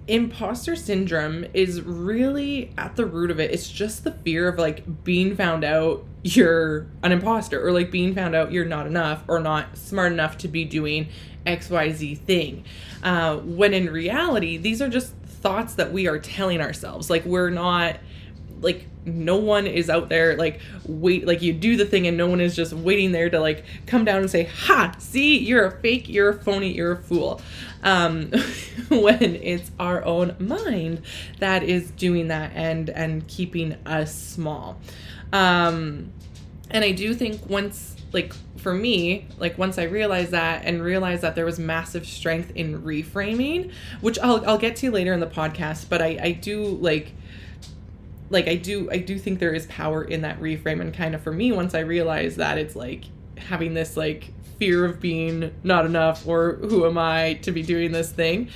imposter 0.07 0.75
syndrome 0.75 1.45
is 1.53 1.81
really 1.81 2.73
at 2.77 2.95
the 2.95 3.05
root 3.05 3.31
of 3.31 3.39
it. 3.39 3.51
It's 3.51 3.69
just 3.69 4.03
the 4.03 4.11
fear 4.11 4.47
of 4.47 4.57
like 4.57 5.03
being 5.03 5.35
found 5.35 5.63
out 5.63 6.03
you're 6.23 6.87
an 7.03 7.11
imposter 7.11 7.65
or 7.65 7.71
like 7.71 7.91
being 7.91 8.13
found 8.13 8.35
out 8.35 8.51
you're 8.51 8.65
not 8.65 8.87
enough 8.87 9.23
or 9.27 9.39
not 9.39 9.77
smart 9.77 10.11
enough 10.11 10.37
to 10.39 10.47
be 10.47 10.65
doing 10.65 11.07
XYZ 11.45 12.17
thing. 12.19 12.63
Uh, 13.03 13.37
when 13.37 13.73
in 13.73 13.89
reality, 13.91 14.57
these 14.57 14.81
are 14.81 14.89
just 14.89 15.13
thoughts 15.25 15.75
that 15.75 15.91
we 15.91 16.07
are 16.07 16.19
telling 16.19 16.61
ourselves. 16.61 17.09
Like 17.09 17.25
we're 17.25 17.49
not 17.49 17.97
like 18.61 18.85
no 19.05 19.35
one 19.35 19.65
is 19.65 19.89
out 19.89 20.09
there 20.09 20.37
like 20.37 20.59
wait 20.85 21.25
like 21.25 21.41
you 21.41 21.51
do 21.51 21.75
the 21.75 21.85
thing 21.85 22.07
and 22.07 22.15
no 22.15 22.27
one 22.27 22.39
is 22.39 22.55
just 22.55 22.71
waiting 22.71 23.11
there 23.11 23.29
to 23.29 23.39
like 23.39 23.65
come 23.87 24.05
down 24.05 24.19
and 24.19 24.29
say 24.29 24.43
ha 24.43 24.93
see 24.99 25.39
you're 25.39 25.65
a 25.65 25.79
fake 25.79 26.07
you're 26.07 26.29
a 26.29 26.33
phony 26.33 26.71
you're 26.71 26.93
a 26.93 27.03
fool. 27.03 27.41
Um 27.83 28.31
when 28.89 29.35
it's 29.35 29.71
our 29.79 30.03
own 30.05 30.35
mind 30.39 31.01
that 31.39 31.63
is 31.63 31.91
doing 31.91 32.27
that 32.27 32.51
and 32.53 32.89
and 32.89 33.27
keeping 33.27 33.75
us 33.85 34.13
small. 34.13 34.77
Um 35.33 36.13
and 36.71 36.83
i 36.83 36.91
do 36.91 37.13
think 37.13 37.47
once 37.49 37.95
like 38.13 38.33
for 38.57 38.73
me 38.73 39.27
like 39.37 39.57
once 39.57 39.77
i 39.77 39.83
realized 39.83 40.31
that 40.31 40.63
and 40.65 40.81
realized 40.81 41.21
that 41.21 41.35
there 41.35 41.45
was 41.45 41.59
massive 41.59 42.05
strength 42.05 42.51
in 42.55 42.81
reframing 42.81 43.71
which 44.01 44.17
i'll, 44.19 44.43
I'll 44.47 44.57
get 44.57 44.75
to 44.77 44.91
later 44.91 45.13
in 45.13 45.19
the 45.19 45.27
podcast 45.27 45.89
but 45.89 46.01
i 46.01 46.17
i 46.21 46.31
do 46.31 46.63
like 46.63 47.13
like 48.31 48.47
I 48.47 48.55
do 48.55 48.89
I 48.89 48.97
do 48.97 49.19
think 49.19 49.39
there 49.39 49.53
is 49.53 49.67
power 49.67 50.03
in 50.03 50.21
that 50.21 50.39
reframe 50.39 50.81
and 50.81 50.93
kind 50.93 51.13
of 51.13 51.21
for 51.21 51.31
me 51.31 51.51
once 51.51 51.75
I 51.75 51.79
realize 51.79 52.37
that 52.37 52.57
it's 52.57 52.75
like 52.75 53.03
having 53.37 53.73
this 53.73 53.97
like 53.97 54.31
fear 54.57 54.85
of 54.85 54.99
being 54.99 55.51
not 55.63 55.85
enough 55.85 56.25
or 56.25 56.53
who 56.53 56.85
am 56.85 56.97
I 56.97 57.33
to 57.43 57.51
be 57.51 57.61
doing 57.61 57.91
this 57.91 58.11
thing 58.11 58.49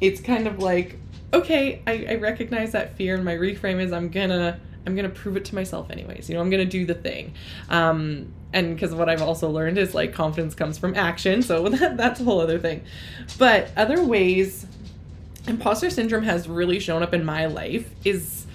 it's 0.00 0.20
kind 0.20 0.46
of 0.46 0.58
like 0.58 0.98
okay 1.32 1.82
I, 1.86 2.06
I 2.10 2.14
recognize 2.16 2.72
that 2.72 2.96
fear 2.96 3.14
and 3.14 3.24
my 3.24 3.34
reframe 3.34 3.80
is 3.80 3.92
I'm 3.92 4.08
gonna 4.08 4.60
I'm 4.86 4.96
gonna 4.96 5.08
prove 5.08 5.36
it 5.36 5.44
to 5.46 5.54
myself 5.54 5.90
anyways 5.90 6.28
you 6.28 6.34
know 6.34 6.40
I'm 6.40 6.50
gonna 6.50 6.64
do 6.64 6.84
the 6.84 6.94
thing. 6.94 7.34
Um 7.70 8.32
and 8.52 8.74
because 8.74 8.94
what 8.94 9.08
I've 9.08 9.22
also 9.22 9.50
learned 9.50 9.78
is 9.78 9.94
like 9.94 10.14
confidence 10.14 10.54
comes 10.54 10.78
from 10.78 10.94
action 10.94 11.42
so 11.42 11.68
that, 11.68 11.96
that's 11.96 12.20
a 12.20 12.24
whole 12.24 12.40
other 12.40 12.58
thing. 12.58 12.82
But 13.38 13.70
other 13.76 14.02
ways 14.02 14.66
imposter 15.46 15.90
syndrome 15.90 16.24
has 16.24 16.48
really 16.48 16.80
shown 16.80 17.04
up 17.04 17.14
in 17.14 17.24
my 17.24 17.46
life 17.46 17.88
is 18.04 18.45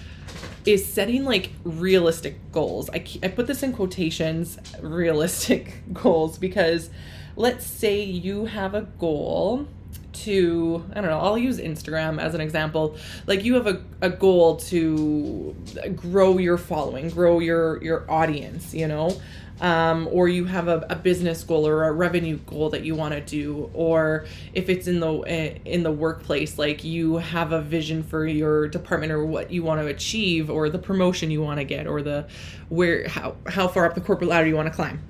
is 0.64 0.86
setting 0.86 1.24
like 1.24 1.50
realistic 1.64 2.52
goals. 2.52 2.88
I, 2.90 3.04
I 3.22 3.28
put 3.28 3.46
this 3.46 3.62
in 3.62 3.72
quotations, 3.72 4.58
realistic 4.80 5.82
goals, 5.92 6.38
because 6.38 6.90
let's 7.36 7.66
say 7.66 8.02
you 8.02 8.46
have 8.46 8.74
a 8.74 8.82
goal 8.82 9.66
to 10.12 10.84
i 10.90 10.94
don't 10.96 11.06
know 11.08 11.18
i'll 11.18 11.38
use 11.38 11.58
instagram 11.58 12.20
as 12.20 12.34
an 12.34 12.40
example 12.40 12.96
like 13.26 13.44
you 13.44 13.54
have 13.54 13.66
a, 13.66 13.82
a 14.02 14.10
goal 14.10 14.56
to 14.56 15.56
grow 15.96 16.36
your 16.36 16.58
following 16.58 17.08
grow 17.08 17.38
your 17.38 17.82
your 17.82 18.10
audience 18.10 18.74
you 18.74 18.86
know 18.86 19.18
um, 19.62 20.08
or 20.10 20.28
you 20.28 20.44
have 20.46 20.66
a, 20.66 20.84
a, 20.90 20.96
business 20.96 21.44
goal 21.44 21.66
or 21.66 21.84
a 21.84 21.92
revenue 21.92 22.36
goal 22.46 22.68
that 22.70 22.82
you 22.84 22.96
want 22.96 23.14
to 23.14 23.20
do 23.20 23.70
or 23.72 24.26
if 24.54 24.68
it's 24.68 24.88
in 24.88 24.98
the 24.98 25.20
eh, 25.20 25.58
in 25.64 25.84
the 25.84 25.92
workplace 25.92 26.58
like 26.58 26.82
you 26.82 27.18
have 27.18 27.52
a 27.52 27.62
vision 27.62 28.02
for 28.02 28.26
your 28.26 28.66
department 28.66 29.12
or 29.12 29.24
what 29.24 29.52
you 29.52 29.62
want 29.62 29.80
to 29.80 29.86
achieve 29.86 30.50
or 30.50 30.68
the 30.68 30.78
promotion 30.78 31.30
you 31.30 31.40
want 31.40 31.58
to 31.58 31.64
get 31.64 31.86
or 31.86 32.02
the 32.02 32.26
where 32.68 33.08
how 33.08 33.36
how 33.46 33.68
far 33.68 33.86
up 33.86 33.94
the 33.94 34.00
corporate 34.00 34.28
ladder 34.28 34.48
you 34.48 34.56
want 34.56 34.66
to 34.66 34.74
climb. 34.74 35.00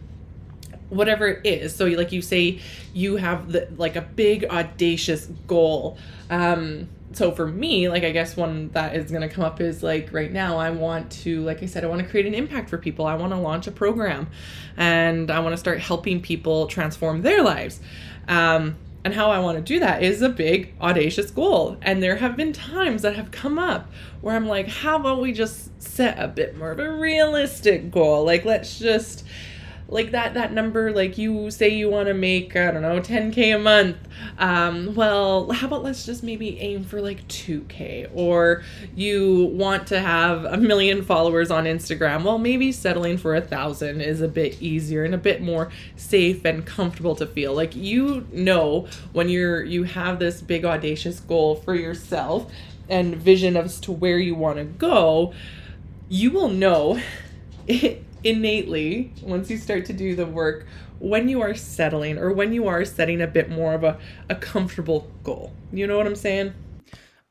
Whatever 0.91 1.29
it 1.29 1.47
is 1.47 1.75
so 1.75 1.87
like 1.87 2.13
you 2.13 2.21
say 2.21 2.61
you 2.93 3.17
have 3.17 3.51
the 3.51 3.69
like 3.79 3.97
a 3.97 4.03
big 4.03 4.45
audacious 4.45 5.27
goal 5.47 5.97
um 6.29 6.89
so 7.13 7.33
for 7.33 7.47
me 7.47 7.89
like 7.89 8.05
i 8.05 8.11
guess 8.11 8.37
one 8.37 8.69
that 8.71 8.95
is 8.95 9.11
going 9.11 9.23
to 9.23 9.29
come 9.29 9.45
up 9.45 9.61
is 9.61 9.83
like 9.83 10.13
right 10.13 10.33
now 10.33 10.57
i 10.57 10.71
want 10.71 11.11
to 11.11 11.43
like 11.45 11.63
i 11.63 11.67
said 11.67 11.85
i 11.85 11.87
want 11.87 12.01
to 12.01 12.09
create 12.09 12.27
an 12.27 12.35
impact 12.35 12.71
for 12.71 12.79
people. 12.79 13.07
I 13.07 13.15
want 13.15 13.33
to 13.33 13.39
launch 13.39 13.67
a 13.67 13.73
program 13.73 14.29
and 14.77 15.31
i 15.31 15.41
want 15.41 15.53
to 15.53 15.57
start 15.57 15.81
helping 15.81 16.21
people 16.21 16.67
transform 16.67 17.23
their 17.23 17.43
lives. 17.43 17.81
Um, 18.29 18.77
and 19.05 19.13
how 19.13 19.31
i 19.31 19.39
want 19.41 19.59
to 19.59 19.63
do 19.63 19.81
that 19.81 20.03
is 20.03 20.23
a 20.23 20.29
big 20.29 20.75
audacious 20.81 21.31
goal. 21.31 21.77
And 21.83 22.03
there 22.03 22.17
have 22.17 22.37
been 22.37 22.53
times 22.53 23.03
that 23.03 23.17
have 23.17 23.31
come 23.31 23.59
up 23.59 23.91
where 24.21 24.37
i'm 24.37 24.47
like 24.47 24.69
how 24.69 24.97
about 24.97 25.21
we 25.21 25.33
just 25.33 25.71
set 25.83 26.19
a 26.19 26.29
bit 26.29 26.57
more 26.57 26.71
of 26.71 26.79
a 26.79 26.91
realistic 26.91 27.91
goal? 27.91 28.25
Like 28.25 28.45
let's 28.45 28.79
just 28.79 29.25
like 29.93 30.11
that 30.11 30.35
that 30.35 30.53
number 30.53 30.91
like 30.93 31.19
you 31.19 31.51
say 31.51 31.69
you 31.69 31.89
want 31.89 32.09
to 32.09 32.15
make 32.15 32.57
i 32.57 32.71
don't 32.71 32.83
know 32.83 33.01
10k 33.01 33.55
a 33.55 33.59
month 33.59 33.97
um, 34.39 34.95
well 34.95 35.51
how 35.53 35.67
about 35.67 35.83
let's 35.83 36.07
just 36.07 36.23
maybe 36.23 36.59
aim 36.61 36.85
for 36.85 37.01
like 37.01 37.27
2k 37.29 38.11
or 38.15 38.63
you 38.95 39.51
want 39.53 39.87
to 39.87 40.01
have 40.01 40.45
a 40.45 40.57
million 40.57 41.03
followers 41.03 41.51
on 41.51 41.65
instagram 41.65 42.25
well 42.25 42.39
maybe 42.39 42.73
settling 42.73 43.19
for 43.19 43.35
a 43.35 43.41
thousand 43.41 44.01
is 44.01 44.21
a 44.21 44.29
bit 44.29 44.61
easier 44.63 45.05
and 45.05 45.15
a 45.15 45.19
bit 45.19 45.41
more 45.43 45.71
safe 45.97 46.45
and 46.45 46.67
comfortable 46.67 47.15
to 47.17 47.27
feel. 47.27 47.55
Like 47.55 47.75
you 47.75 48.27
know 48.33 48.87
when 49.13 49.29
you're 49.29 49.63
you 49.63 49.85
have 49.85 50.19
this 50.19 50.41
big 50.41 50.65
audacious 50.65 51.21
goal 51.21 51.57
for 51.57 51.75
yourself 51.75 52.51
and 52.89 53.17
vision 53.17 53.57
as 53.57 53.81
to 53.81 53.93
where 53.93 54.19
you 54.19 54.35
want 54.35 54.59
to 54.59 54.65
go 54.65 55.33
you 56.09 56.31
will 56.31 56.49
know 56.49 57.01
it 57.67 58.05
innately, 58.25 59.13
once 59.23 59.51
you 59.51 59.59
start 59.59 59.85
to 59.87 59.93
do 59.93 60.15
the 60.15 60.27
work, 60.27 60.67
when 60.99 61.29
you 61.29 61.41
are 61.41 61.55
settling 61.55 62.19
or 62.19 62.33
when 62.33 62.53
you 62.53 62.69
are 62.69 62.85
setting 62.85 63.21
a 63.21 63.27
bit 63.27 63.51
more 63.51 63.75
of 63.75 63.83
a, 63.83 63.99
a 64.29 64.35
comfortable 64.37 65.11
goal. 65.25 65.53
You 65.73 65.87
know 65.87 65.97
what 65.97 66.07
I'm 66.07 66.17
saying? 66.17 66.55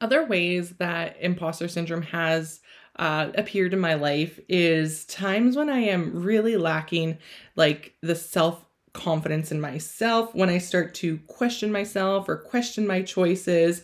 Other 0.01 0.25
ways 0.25 0.71
that 0.71 1.15
imposter 1.21 1.67
syndrome 1.67 2.01
has 2.01 2.59
uh, 2.97 3.31
appeared 3.35 3.73
in 3.73 3.79
my 3.79 3.93
life 3.93 4.39
is 4.49 5.05
times 5.05 5.55
when 5.55 5.69
I 5.69 5.79
am 5.79 6.21
really 6.21 6.57
lacking 6.57 7.17
like 7.55 7.93
the 8.01 8.15
self 8.15 8.65
confidence 8.93 9.51
in 9.51 9.61
myself, 9.61 10.35
when 10.35 10.49
I 10.49 10.57
start 10.57 10.93
to 10.95 11.17
question 11.27 11.71
myself 11.71 12.27
or 12.27 12.37
question 12.37 12.85
my 12.85 13.01
choices, 13.01 13.83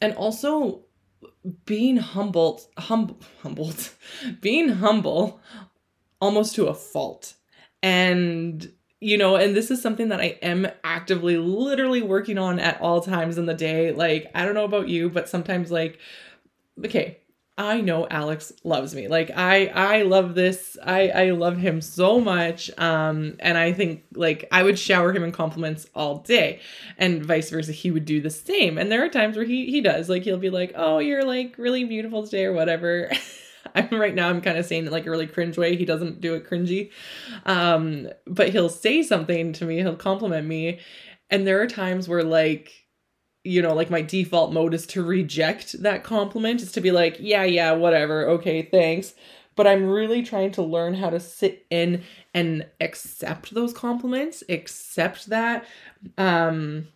and 0.00 0.14
also 0.14 0.82
being 1.64 1.96
humbled, 1.96 2.66
hum, 2.76 3.16
humbled, 3.42 3.90
being 4.40 4.68
humble 4.68 5.40
almost 6.22 6.56
to 6.56 6.68
a 6.68 6.74
fault. 6.74 7.34
And 7.82 8.72
you 9.00 9.18
know, 9.18 9.36
and 9.36 9.56
this 9.56 9.72
is 9.72 9.82
something 9.82 10.10
that 10.10 10.20
I 10.20 10.38
am 10.42 10.68
actively 10.84 11.36
literally 11.36 12.02
working 12.02 12.38
on 12.38 12.60
at 12.60 12.80
all 12.80 13.02
times 13.02 13.36
in 13.36 13.46
the 13.46 13.54
day. 13.54 13.92
Like, 13.92 14.30
I 14.34 14.44
don't 14.44 14.54
know 14.54 14.64
about 14.64 14.88
you, 14.88 15.10
but 15.10 15.28
sometimes 15.28 15.72
like 15.72 15.98
okay, 16.84 17.18
I 17.58 17.80
know 17.82 18.06
Alex 18.08 18.52
loves 18.64 18.94
me. 18.94 19.08
Like 19.08 19.30
I 19.36 19.66
I 19.66 20.02
love 20.02 20.34
this. 20.34 20.78
I 20.82 21.08
I 21.10 21.30
love 21.30 21.58
him 21.58 21.80
so 21.80 22.20
much. 22.20 22.70
Um 22.78 23.36
and 23.40 23.58
I 23.58 23.72
think 23.72 24.04
like 24.14 24.48
I 24.50 24.62
would 24.62 24.78
shower 24.78 25.12
him 25.12 25.22
in 25.24 25.32
compliments 25.32 25.86
all 25.94 26.18
day 26.18 26.60
and 26.98 27.24
vice 27.24 27.50
versa 27.50 27.72
he 27.72 27.90
would 27.90 28.06
do 28.06 28.20
the 28.20 28.30
same. 28.30 28.78
And 28.78 28.90
there 28.90 29.04
are 29.04 29.08
times 29.08 29.36
where 29.36 29.44
he 29.46 29.66
he 29.70 29.80
does. 29.82 30.08
Like 30.08 30.22
he'll 30.22 30.38
be 30.38 30.50
like, 30.50 30.72
"Oh, 30.76 30.98
you're 30.98 31.24
like 31.24 31.56
really 31.58 31.84
beautiful 31.84 32.24
today 32.24 32.46
or 32.46 32.52
whatever." 32.52 33.10
I'm 33.74 33.88
right 33.92 34.14
now 34.14 34.28
I'm 34.28 34.40
kind 34.40 34.58
of 34.58 34.66
saying 34.66 34.86
it 34.86 34.92
like 34.92 35.06
a 35.06 35.10
really 35.10 35.26
cringe 35.26 35.58
way. 35.58 35.76
He 35.76 35.84
doesn't 35.84 36.20
do 36.20 36.34
it 36.34 36.48
cringy. 36.48 36.90
Um 37.46 38.08
but 38.26 38.50
he'll 38.50 38.68
say 38.68 39.02
something 39.02 39.52
to 39.54 39.64
me, 39.64 39.78
he'll 39.78 39.96
compliment 39.96 40.46
me. 40.46 40.80
And 41.30 41.46
there 41.46 41.60
are 41.62 41.66
times 41.66 42.08
where 42.08 42.24
like 42.24 42.72
you 43.44 43.60
know, 43.60 43.74
like 43.74 43.90
my 43.90 44.02
default 44.02 44.52
mode 44.52 44.74
is 44.74 44.86
to 44.88 45.02
reject 45.02 45.82
that 45.82 46.04
compliment, 46.04 46.62
is 46.62 46.72
to 46.72 46.80
be 46.80 46.92
like, 46.92 47.16
yeah, 47.18 47.42
yeah, 47.44 47.72
whatever, 47.72 48.28
okay, 48.28 48.62
thanks. 48.62 49.14
But 49.56 49.66
I'm 49.66 49.86
really 49.86 50.22
trying 50.22 50.52
to 50.52 50.62
learn 50.62 50.94
how 50.94 51.10
to 51.10 51.20
sit 51.20 51.66
in 51.68 52.04
and 52.32 52.66
accept 52.80 53.52
those 53.52 53.72
compliments, 53.72 54.42
accept 54.48 55.26
that. 55.26 55.66
Um, 56.16 56.88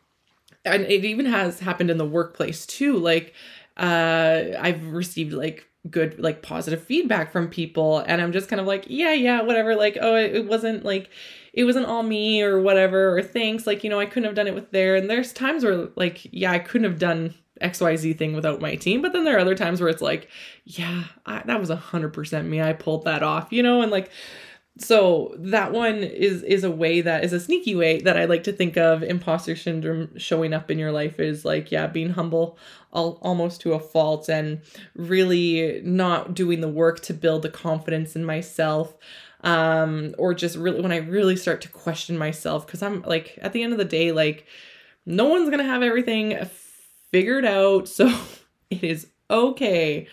and 0.65 0.85
it 0.85 1.05
even 1.05 1.27
has 1.27 1.61
happened 1.61 1.91
in 1.91 1.99
the 1.99 2.07
workplace 2.07 2.65
too. 2.65 2.97
Like, 2.97 3.35
uh, 3.77 4.45
I've 4.59 4.87
received 4.93 5.33
like 5.33 5.67
good 5.91 6.19
like 6.19 6.43
positive 6.43 6.83
feedback 6.83 7.33
from 7.33 7.49
people 7.49 7.99
and 8.01 8.21
i'm 8.21 8.33
just 8.33 8.49
kind 8.49 8.61
of 8.61 8.67
like 8.67 8.85
yeah 8.89 9.13
yeah 9.13 9.43
whatever 9.43 9.75
like 9.75 9.97
oh 10.01 10.15
it, 10.17 10.35
it 10.35 10.47
wasn't 10.47 10.85
like 10.85 11.11
it 11.53 11.65
wasn't 11.65 11.87
all 11.87 12.03
me 12.03 12.43
or 12.43 12.61
whatever 12.61 13.17
or 13.17 13.23
thanks 13.23 13.67
like 13.67 13.83
you 13.85 13.91
know 13.91 14.01
i 14.01 14.07
couldn't 14.07 14.25
have 14.25 14.35
done 14.35 14.47
it 14.47 14.55
with 14.55 14.71
there 14.71 14.97
and 14.97 15.09
there's 15.09 15.33
times 15.33 15.65
where 15.65 15.89
like 15.97 16.27
yeah 16.33 16.51
i 16.51 16.59
couldn't 16.59 16.89
have 16.89 16.99
done 16.99 17.35
xyz 17.63 18.19
thing 18.19 18.35
without 18.35 18.61
my 18.61 18.75
team 18.77 19.01
but 19.01 19.13
then 19.13 19.25
there 19.25 19.37
are 19.37 19.41
other 19.41 19.55
times 19.55 19.81
where 19.81 19.89
it's 19.89 20.03
like 20.03 20.29
yeah 20.65 21.05
I, 21.25 21.43
that 21.47 21.61
was 21.61 21.71
100% 21.71 22.47
me 22.47 22.61
i 22.61 22.73
pulled 22.73 23.05
that 23.05 23.23
off 23.23 23.49
you 23.51 23.63
know 23.63 23.83
and 23.83 23.91
like 23.91 24.11
so 24.79 25.35
that 25.39 25.73
one 25.73 25.97
is 25.97 26.43
is 26.43 26.63
a 26.63 26.71
way 26.71 27.01
that 27.01 27.25
is 27.25 27.33
a 27.33 27.41
sneaky 27.41 27.75
way 27.75 28.01
that 28.01 28.17
i 28.17 28.25
like 28.25 28.45
to 28.45 28.53
think 28.53 28.77
of 28.77 29.03
imposter 29.03 29.57
syndrome 29.57 30.09
showing 30.19 30.53
up 30.53 30.71
in 30.71 30.79
your 30.79 30.93
life 30.93 31.19
is 31.19 31.45
like 31.45 31.73
yeah 31.73 31.87
being 31.87 32.11
humble 32.11 32.59
almost 32.93 33.61
to 33.61 33.75
a 33.75 33.81
fault 33.81 34.29
and 34.29 34.61
really 34.95 35.81
not 35.85 36.35
doing 36.35 36.61
the 36.61 36.69
work 36.69 37.01
to 37.01 37.13
build 37.13 37.43
the 37.43 37.51
confidence 37.51 38.17
in 38.17 38.25
myself 38.25 38.95
um 39.43 40.15
or 40.19 40.35
just 40.35 40.57
really 40.57 40.81
when 40.81 40.93
i 40.93 40.97
really 40.97 41.37
start 41.37 41.61
to 41.61 41.69
question 41.69 42.17
myself 42.17 42.67
because 42.67 42.83
i'm 42.83 43.03
like 43.03 43.39
at 43.43 43.53
the 43.53 43.63
end 43.63 43.73
of 43.73 43.79
the 43.79 43.85
day 43.85 44.13
like 44.13 44.47
no 45.07 45.27
one's 45.27 45.49
gonna 45.49 45.63
have 45.63 45.83
everything 45.83 46.37
figured 47.13 47.45
out. 47.45 47.89
So 47.97 48.13
it 48.71 48.83
is 48.83 49.07
okay 49.31 50.09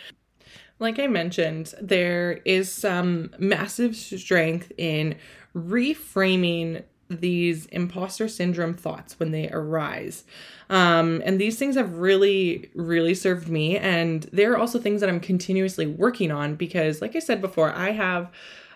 like 0.83 0.99
i 0.99 1.07
mentioned 1.07 1.73
there 1.81 2.33
is 2.45 2.71
some 2.71 3.31
massive 3.39 3.95
strength 3.95 4.71
in 4.77 5.15
reframing 5.55 6.83
these 7.09 7.65
imposter 7.67 8.27
syndrome 8.27 8.73
thoughts 8.73 9.19
when 9.19 9.31
they 9.31 9.49
arise. 9.49 10.23
Um, 10.69 11.21
and 11.25 11.39
these 11.39 11.57
things 11.57 11.75
have 11.75 11.97
really, 11.97 12.71
really 12.73 13.13
served 13.13 13.49
me. 13.49 13.77
And 13.77 14.23
they're 14.31 14.57
also 14.57 14.79
things 14.79 15.01
that 15.01 15.09
I'm 15.09 15.19
continuously 15.19 15.85
working 15.85 16.31
on 16.31 16.55
because, 16.55 17.01
like 17.01 17.15
I 17.15 17.19
said 17.19 17.41
before, 17.41 17.73
I 17.73 17.91
have 17.91 18.31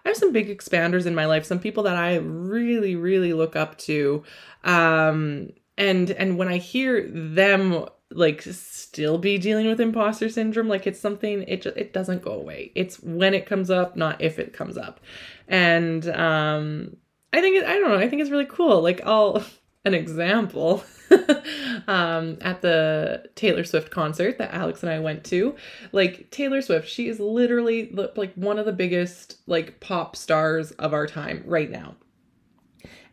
I 0.06 0.10
have 0.10 0.18
some 0.18 0.32
big 0.32 0.48
expanders 0.48 1.06
in 1.06 1.16
my 1.16 1.26
life, 1.26 1.46
some 1.46 1.60
people 1.60 1.84
that 1.84 1.98
I 1.98 2.16
really, 2.16 2.96
really 2.96 3.34
look 3.34 3.56
up 3.56 3.78
to. 3.80 4.24
Um, 4.64 5.50
and 5.78 6.12
and 6.12 6.38
when 6.38 6.48
I 6.48 6.58
hear 6.58 7.08
them 7.10 7.88
like 8.12 8.42
still 8.42 9.18
be 9.18 9.38
dealing 9.38 9.68
with 9.68 9.82
imposter 9.82 10.30
syndrome, 10.30 10.68
like 10.68 10.88
it's 10.88 11.00
something 11.00 11.44
it 11.44 11.62
just 11.62 11.78
it 11.78 11.94
doesn't 11.94 12.22
go 12.22 12.32
away. 12.32 12.72
It's 12.76 13.02
when 13.02 13.34
it 13.34 13.46
comes 13.46 13.70
up, 13.70 13.96
not 13.96 14.22
if 14.22 14.40
it 14.40 14.54
comes 14.54 14.78
up. 14.78 15.00
And 15.48 16.08
um 16.10 16.98
I 17.34 17.42
think 17.42 17.58
it, 17.58 17.66
I 17.66 17.74
don't 17.74 17.90
know, 17.90 17.98
I 17.98 18.10
think 18.10 18.22
it's 18.22 18.32
really 18.32 18.46
cool. 18.46 18.82
Like 18.82 19.02
I'll 19.06 19.44
an 19.86 19.94
example 19.94 20.84
um, 21.88 22.38
at 22.42 22.62
the 22.62 23.24
Taylor 23.36 23.64
Swift 23.64 23.90
concert 23.90 24.38
that 24.38 24.54
Alex 24.54 24.84
and 24.84 24.92
I 24.92 25.00
went 25.00 25.24
to. 25.26 25.56
Like 25.92 26.30
Taylor 26.30 26.62
Swift, 26.62 26.90
she 26.90 27.08
is 27.08 27.20
literally 27.20 27.92
like 28.16 28.34
one 28.36 28.60
of 28.60 28.66
the 28.66 28.74
biggest 28.74 29.38
like 29.48 29.80
pop 29.80 30.16
stars 30.16 30.72
of 30.72 30.94
our 30.94 31.08
time 31.08 31.44
right 31.46 31.70
now. 31.72 31.96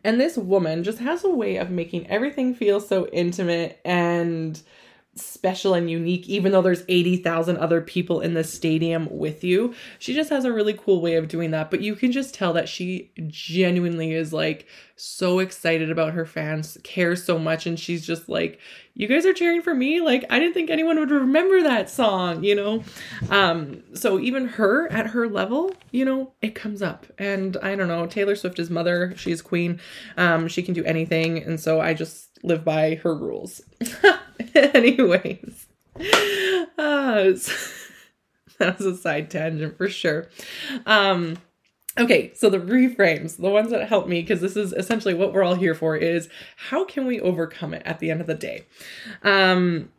And 0.03 0.19
this 0.19 0.37
woman 0.37 0.83
just 0.83 0.99
has 0.99 1.23
a 1.23 1.29
way 1.29 1.55
of 1.55 1.71
making 1.71 2.07
everything 2.07 2.53
feel 2.53 2.79
so 2.79 3.07
intimate 3.07 3.79
and 3.83 4.61
special 5.15 5.73
and 5.73 5.89
unique, 5.89 6.27
even 6.27 6.51
though 6.51 6.61
there's 6.61 6.83
80,000 6.89 7.57
other 7.57 7.79
people 7.79 8.19
in 8.19 8.33
the 8.33 8.43
stadium 8.43 9.07
with 9.09 9.43
you. 9.43 9.73
She 9.97 10.13
just 10.13 10.29
has 10.29 10.43
a 10.43 10.51
really 10.51 10.73
cool 10.73 11.01
way 11.01 11.15
of 11.15 11.29
doing 11.29 11.51
that. 11.51 11.71
But 11.71 11.81
you 11.81 11.95
can 11.95 12.11
just 12.11 12.33
tell 12.33 12.51
that 12.53 12.67
she 12.67 13.11
genuinely 13.27 14.13
is 14.13 14.33
like 14.33 14.67
so 14.97 15.39
excited 15.39 15.89
about 15.89 16.13
her 16.13 16.25
fans, 16.25 16.77
cares 16.83 17.23
so 17.23 17.39
much. 17.39 17.65
And 17.65 17.79
she's 17.79 18.05
just 18.05 18.27
like, 18.27 18.59
you 18.93 19.07
guys 19.07 19.25
are 19.25 19.33
cheering 19.33 19.61
for 19.61 19.73
me? 19.73 20.01
Like, 20.01 20.25
I 20.29 20.39
didn't 20.39 20.53
think 20.53 20.69
anyone 20.69 20.99
would 20.99 21.11
remember 21.11 21.63
that 21.63 21.89
song, 21.89 22.43
you 22.43 22.55
know? 22.55 22.83
Um, 23.29 23.83
so 23.93 24.19
even 24.19 24.47
her 24.47 24.91
at 24.91 25.07
her 25.07 25.29
level, 25.29 25.73
you 25.91 26.03
know, 26.03 26.33
it 26.41 26.55
comes 26.55 26.81
up. 26.81 27.05
And 27.17 27.55
I 27.57 27.75
don't 27.75 27.87
know, 27.87 28.05
Taylor 28.05 28.35
Swift 28.35 28.59
is 28.59 28.69
mother, 28.69 29.13
she's 29.15 29.41
queen. 29.41 29.79
Um, 30.17 30.47
she 30.49 30.61
can 30.61 30.73
do 30.73 30.83
anything. 30.83 31.41
And 31.41 31.59
so 31.59 31.79
I 31.79 31.93
just 31.93 32.39
live 32.43 32.65
by 32.65 32.95
her 32.95 33.15
rules. 33.15 33.61
Anyways, 34.73 35.67
uh, 35.97 36.01
that 38.57 38.77
was 38.77 38.85
a 38.85 38.95
side 38.95 39.29
tangent 39.29 39.77
for 39.77 39.89
sure. 39.89 40.29
Um, 40.85 41.37
okay, 41.97 42.33
so 42.35 42.49
the 42.49 42.59
reframes, 42.59 43.37
the 43.37 43.49
ones 43.49 43.71
that 43.71 43.87
help 43.89 44.07
me, 44.07 44.21
because 44.21 44.41
this 44.41 44.55
is 44.55 44.71
essentially 44.73 45.13
what 45.13 45.33
we're 45.33 45.43
all 45.43 45.55
here 45.55 45.75
for, 45.75 45.97
is 45.97 46.29
how 46.55 46.85
can 46.85 47.05
we 47.05 47.19
overcome 47.19 47.73
it 47.73 47.81
at 47.85 47.99
the 47.99 48.11
end 48.11 48.21
of 48.21 48.27
the 48.27 48.33
day? 48.33 48.65
Um, 49.23 49.89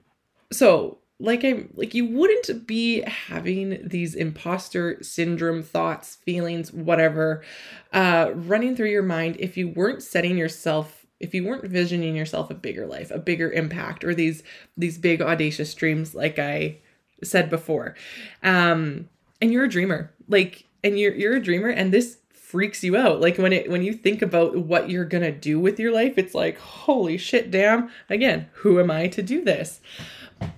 so 0.53 0.99
like 1.19 1.45
I'm 1.45 1.71
like 1.75 1.95
you 1.95 2.07
wouldn't 2.07 2.67
be 2.67 3.01
having 3.03 3.89
these 3.89 4.15
imposter 4.15 5.03
syndrome 5.03 5.63
thoughts, 5.63 6.17
feelings, 6.17 6.73
whatever, 6.73 7.43
uh, 7.93 8.31
running 8.35 8.77
through 8.77 8.91
your 8.91 9.03
mind 9.03 9.37
if 9.39 9.57
you 9.57 9.69
weren't 9.69 10.03
setting 10.03 10.37
yourself 10.37 11.06
if 11.21 11.35
you 11.35 11.45
weren't 11.45 11.65
visioning 11.65 12.15
yourself 12.17 12.51
a 12.51 12.55
bigger 12.55 12.87
life, 12.87 13.11
a 13.11 13.19
bigger 13.19 13.51
impact, 13.51 14.05
or 14.05 14.15
these 14.15 14.43
these 14.77 14.99
big 14.99 15.23
audacious 15.23 15.73
dreams, 15.75 16.15
like 16.15 16.39
I 16.39 16.79
said 17.23 17.49
before, 17.51 17.95
um, 18.43 19.09
and 19.41 19.53
you're 19.53 19.65
a 19.65 19.69
dreamer, 19.69 20.13
like, 20.29 20.65
and 20.85 20.99
you're 20.99 21.15
you're 21.15 21.37
a 21.37 21.43
dreamer, 21.43 21.69
and 21.69 21.93
this 21.93 22.19
freaks 22.31 22.85
you 22.85 22.97
out. 22.97 23.21
Like 23.21 23.39
when 23.39 23.53
it 23.53 23.71
when 23.71 23.83
you 23.83 23.93
think 23.93 24.23
about 24.23 24.57
what 24.57 24.89
you're 24.91 25.05
gonna 25.05 25.33
do 25.33 25.59
with 25.59 25.81
your 25.81 25.93
life, 25.93 26.17
it's 26.17 26.35
like, 26.35 26.59
holy 26.59 27.19
shit, 27.19 27.51
damn. 27.51 27.91
Again, 28.09 28.49
who 28.55 28.79
am 28.81 28.91
I 28.91 29.09
to 29.09 29.23
do 29.23 29.45
this? 29.45 29.81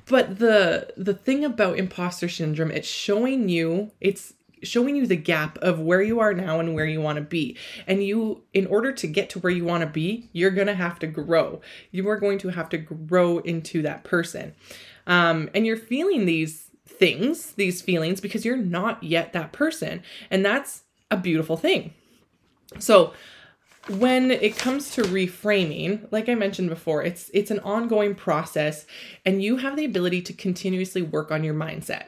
But 0.07 0.39
the 0.39 0.93
the 0.97 1.15
thing 1.15 1.45
about 1.45 1.79
imposter 1.79 2.29
syndrome, 2.29 2.71
it's 2.71 2.89
showing 2.89 3.49
you, 3.49 3.93
it's 4.01 4.35
showing 4.63 4.97
you 4.97 5.07
the 5.07 5.17
gap 5.17 5.59
of 5.59 5.81
where 5.81 6.03
you 6.03 6.21
are 6.21 6.35
now 6.35 6.61
and 6.61 6.75
where 6.75 6.87
you 6.87 7.01
want 7.01 7.17
to 7.17 7.23
be. 7.23 7.57
And 7.87 8.03
you, 8.03 8.43
in 8.53 8.67
order 8.67 8.93
to 8.93 9.07
get 9.07 9.31
to 9.31 9.39
where 9.39 9.53
you 9.53 9.65
want 9.65 9.83
to 9.83 9.89
be, 9.89 10.29
you're 10.33 10.51
going 10.51 10.67
to 10.67 10.75
have 10.75 10.99
to 11.01 11.07
grow. 11.07 11.61
You 11.91 12.09
are 12.09 12.19
going 12.19 12.39
to 12.39 12.49
have 12.49 12.69
to 12.71 12.79
grow 12.79 13.39
into 13.39 13.83
that 13.83 14.05
person. 14.05 14.55
Um, 15.07 15.49
and 15.55 15.67
you're 15.67 15.77
feeling 15.77 16.27
these 16.27 16.71
things, 16.87 17.53
these 17.53 17.83
feelings, 17.83 18.21
because 18.21 18.45
you're 18.45 18.57
not 18.57 19.03
yet 19.03 19.33
that 19.33 19.53
person. 19.53 20.03
And 20.31 20.45
that's 20.45 20.83
a 21.11 21.17
beautiful 21.17 21.57
thing. 21.57 21.95
So, 22.79 23.13
when 23.89 24.31
it 24.31 24.57
comes 24.57 24.91
to 24.91 25.03
reframing 25.03 26.07
like 26.13 26.29
i 26.29 26.35
mentioned 26.35 26.69
before 26.69 27.03
it's 27.03 27.31
it's 27.33 27.51
an 27.51 27.59
ongoing 27.61 28.15
process 28.15 28.85
and 29.25 29.43
you 29.43 29.57
have 29.57 29.77
the 29.77 29.85
ability 29.85 30.21
to 30.21 30.33
continuously 30.35 31.01
work 31.01 31.31
on 31.33 31.43
your 31.43 31.55
mindset 31.55 32.07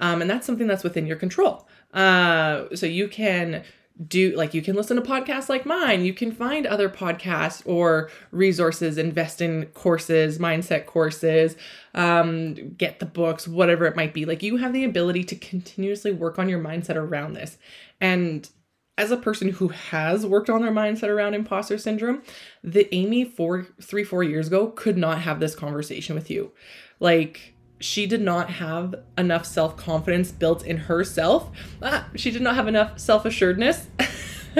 um, 0.00 0.20
and 0.20 0.28
that's 0.28 0.44
something 0.44 0.66
that's 0.66 0.82
within 0.82 1.06
your 1.06 1.16
control 1.16 1.68
uh, 1.92 2.74
so 2.74 2.86
you 2.86 3.08
can 3.08 3.64
do 4.06 4.34
like 4.34 4.54
you 4.54 4.62
can 4.62 4.76
listen 4.76 4.96
to 4.96 5.02
podcasts 5.02 5.48
like 5.48 5.66
mine. 5.66 6.04
You 6.04 6.14
can 6.14 6.32
find 6.32 6.66
other 6.66 6.88
podcasts 6.88 7.62
or 7.66 8.10
resources 8.30 8.96
invest 8.96 9.42
in 9.42 9.66
courses 9.66 10.38
mindset 10.38 10.86
courses 10.86 11.56
um, 11.94 12.54
get 12.74 12.98
the 12.98 13.06
books 13.06 13.46
whatever 13.46 13.84
it 13.86 13.96
might 13.96 14.14
be. 14.14 14.24
Like 14.24 14.42
you 14.42 14.56
have 14.56 14.72
the 14.72 14.84
ability 14.84 15.24
to 15.24 15.36
continuously 15.36 16.12
work 16.12 16.38
on 16.38 16.48
your 16.48 16.62
mindset 16.62 16.96
around 16.96 17.34
this. 17.34 17.58
And 18.00 18.48
as 18.96 19.10
a 19.10 19.16
person 19.16 19.48
who 19.48 19.68
has 19.68 20.26
worked 20.26 20.50
on 20.50 20.62
their 20.62 20.72
mindset 20.72 21.08
around 21.08 21.34
imposter 21.34 21.78
syndrome 21.78 22.22
the 22.62 22.92
amy 22.94 23.24
four 23.24 23.66
three 23.82 24.04
four 24.04 24.22
years 24.22 24.46
ago 24.46 24.68
could 24.68 24.96
not 24.96 25.20
have 25.20 25.40
this 25.40 25.54
conversation 25.54 26.14
with 26.14 26.30
you. 26.30 26.52
Like 27.00 27.54
she 27.80 28.06
did 28.06 28.20
not 28.20 28.50
have 28.50 28.94
enough 29.16 29.46
self 29.46 29.76
confidence 29.76 30.30
built 30.30 30.64
in 30.64 30.76
herself. 30.76 31.50
Ah, 31.82 32.06
she 32.14 32.30
did 32.30 32.42
not 32.42 32.54
have 32.54 32.68
enough 32.68 32.98
self 32.98 33.24
assuredness 33.24 33.86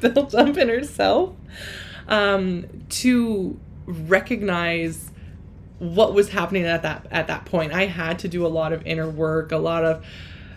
built 0.00 0.34
up 0.34 0.56
in 0.56 0.68
herself 0.68 1.34
um, 2.08 2.66
to 2.88 3.58
recognize 3.86 5.10
what 5.78 6.14
was 6.14 6.30
happening 6.30 6.64
at 6.64 6.82
that 6.82 7.06
at 7.10 7.26
that 7.26 7.44
point. 7.44 7.72
I 7.72 7.86
had 7.86 8.20
to 8.20 8.28
do 8.28 8.46
a 8.46 8.48
lot 8.48 8.72
of 8.72 8.86
inner 8.86 9.10
work, 9.10 9.50
a 9.50 9.58
lot 9.58 9.84
of 9.84 10.04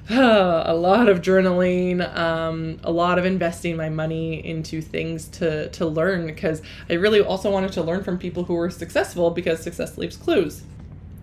uh, 0.08 0.64
a 0.68 0.76
lot 0.76 1.10
of 1.10 1.22
journaling, 1.22 2.08
um, 2.16 2.78
a 2.84 2.92
lot 2.92 3.18
of 3.18 3.26
investing 3.26 3.76
my 3.76 3.90
money 3.90 4.46
into 4.46 4.80
things 4.80 5.28
to 5.30 5.70
to 5.70 5.88
learn 5.88 6.28
because 6.28 6.62
I 6.88 6.94
really 6.94 7.20
also 7.20 7.50
wanted 7.50 7.72
to 7.74 7.82
learn 7.82 8.04
from 8.04 8.20
people 8.20 8.44
who 8.44 8.54
were 8.54 8.70
successful 8.70 9.32
because 9.32 9.64
success 9.64 9.98
leaves 9.98 10.18
clues 10.18 10.62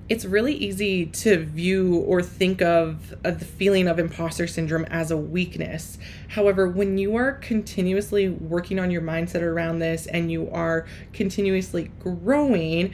it's 0.08 0.24
really 0.24 0.52
easy 0.54 1.06
to 1.06 1.44
view 1.44 1.96
or 2.06 2.22
think 2.22 2.60
of, 2.60 3.14
the 3.22 3.44
feeling 3.44 3.88
of 3.88 3.98
imposter 3.98 4.46
syndrome 4.46 4.84
as 4.86 5.10
a 5.10 5.16
weakness. 5.16 5.96
However, 6.28 6.68
when 6.68 6.98
you 6.98 7.16
are 7.16 7.32
continuously 7.32 8.28
working 8.28 8.78
on 8.78 8.90
your 8.90 9.00
mindset 9.00 9.42
around 9.42 9.78
this 9.78 10.06
and 10.06 10.30
you 10.30 10.50
are 10.50 10.86
continuously 11.12 11.90
growing 12.00 12.92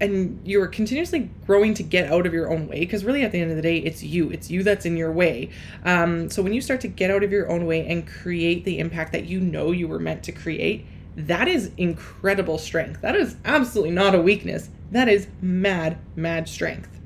and 0.00 0.40
you're 0.44 0.66
continuously 0.66 1.30
growing 1.46 1.74
to 1.74 1.82
get 1.82 2.10
out 2.10 2.26
of 2.26 2.32
your 2.32 2.50
own 2.50 2.66
way, 2.66 2.80
because 2.80 3.04
really 3.04 3.22
at 3.22 3.32
the 3.32 3.40
end 3.40 3.50
of 3.50 3.56
the 3.56 3.62
day, 3.62 3.76
it's 3.76 4.02
you, 4.02 4.30
it's 4.30 4.50
you 4.50 4.62
that's 4.62 4.86
in 4.86 4.96
your 4.96 5.12
way. 5.12 5.50
Um, 5.84 6.30
so 6.30 6.42
when 6.42 6.52
you 6.52 6.60
start 6.60 6.80
to 6.80 6.88
get 6.88 7.10
out 7.10 7.22
of 7.22 7.30
your 7.30 7.50
own 7.50 7.66
way 7.66 7.86
and 7.86 8.06
create 8.06 8.64
the 8.64 8.78
impact 8.78 9.12
that 9.12 9.26
you 9.26 9.40
know 9.40 9.72
you 9.72 9.86
were 9.86 10.00
meant 10.00 10.24
to 10.24 10.32
create, 10.32 10.86
that 11.16 11.48
is 11.48 11.70
incredible 11.76 12.56
strength. 12.56 13.02
That 13.02 13.14
is 13.14 13.36
absolutely 13.44 13.92
not 13.92 14.14
a 14.14 14.20
weakness. 14.20 14.70
That 14.90 15.08
is 15.08 15.28
mad, 15.40 15.98
mad 16.16 16.48
strength. 16.48 17.00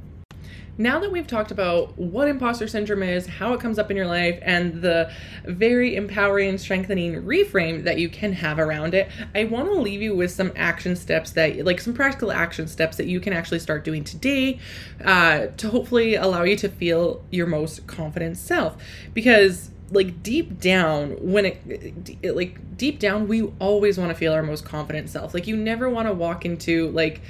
Now 0.76 0.98
that 0.98 1.12
we've 1.12 1.26
talked 1.26 1.52
about 1.52 1.96
what 1.96 2.26
imposter 2.26 2.66
syndrome 2.66 3.04
is, 3.04 3.26
how 3.26 3.52
it 3.52 3.60
comes 3.60 3.78
up 3.78 3.92
in 3.92 3.96
your 3.96 4.06
life, 4.06 4.40
and 4.42 4.82
the 4.82 5.12
very 5.44 5.94
empowering, 5.94 6.58
strengthening 6.58 7.22
reframe 7.22 7.84
that 7.84 7.98
you 7.98 8.08
can 8.08 8.32
have 8.32 8.58
around 8.58 8.92
it, 8.92 9.08
I 9.36 9.44
want 9.44 9.68
to 9.68 9.74
leave 9.74 10.02
you 10.02 10.16
with 10.16 10.32
some 10.32 10.52
action 10.56 10.96
steps 10.96 11.30
that, 11.32 11.64
like 11.64 11.80
some 11.80 11.94
practical 11.94 12.32
action 12.32 12.66
steps 12.66 12.96
that 12.96 13.06
you 13.06 13.20
can 13.20 13.32
actually 13.32 13.60
start 13.60 13.84
doing 13.84 14.02
today 14.02 14.58
uh, 15.04 15.46
to 15.58 15.68
hopefully 15.68 16.16
allow 16.16 16.42
you 16.42 16.56
to 16.56 16.68
feel 16.68 17.22
your 17.30 17.46
most 17.46 17.86
confident 17.86 18.36
self. 18.36 18.76
Because 19.12 19.70
like 19.90 20.22
deep 20.24 20.58
down 20.58 21.10
when 21.20 21.44
it 21.44 22.34
like 22.34 22.76
deep 22.76 22.98
down 22.98 23.28
we 23.28 23.42
always 23.60 23.98
want 23.98 24.10
to 24.10 24.14
feel 24.14 24.32
our 24.32 24.42
most 24.42 24.64
confident 24.64 25.10
self 25.10 25.34
like 25.34 25.46
you 25.46 25.54
never 25.54 25.90
want 25.90 26.08
to 26.08 26.12
walk 26.12 26.46
into 26.46 26.88
like 26.92 27.20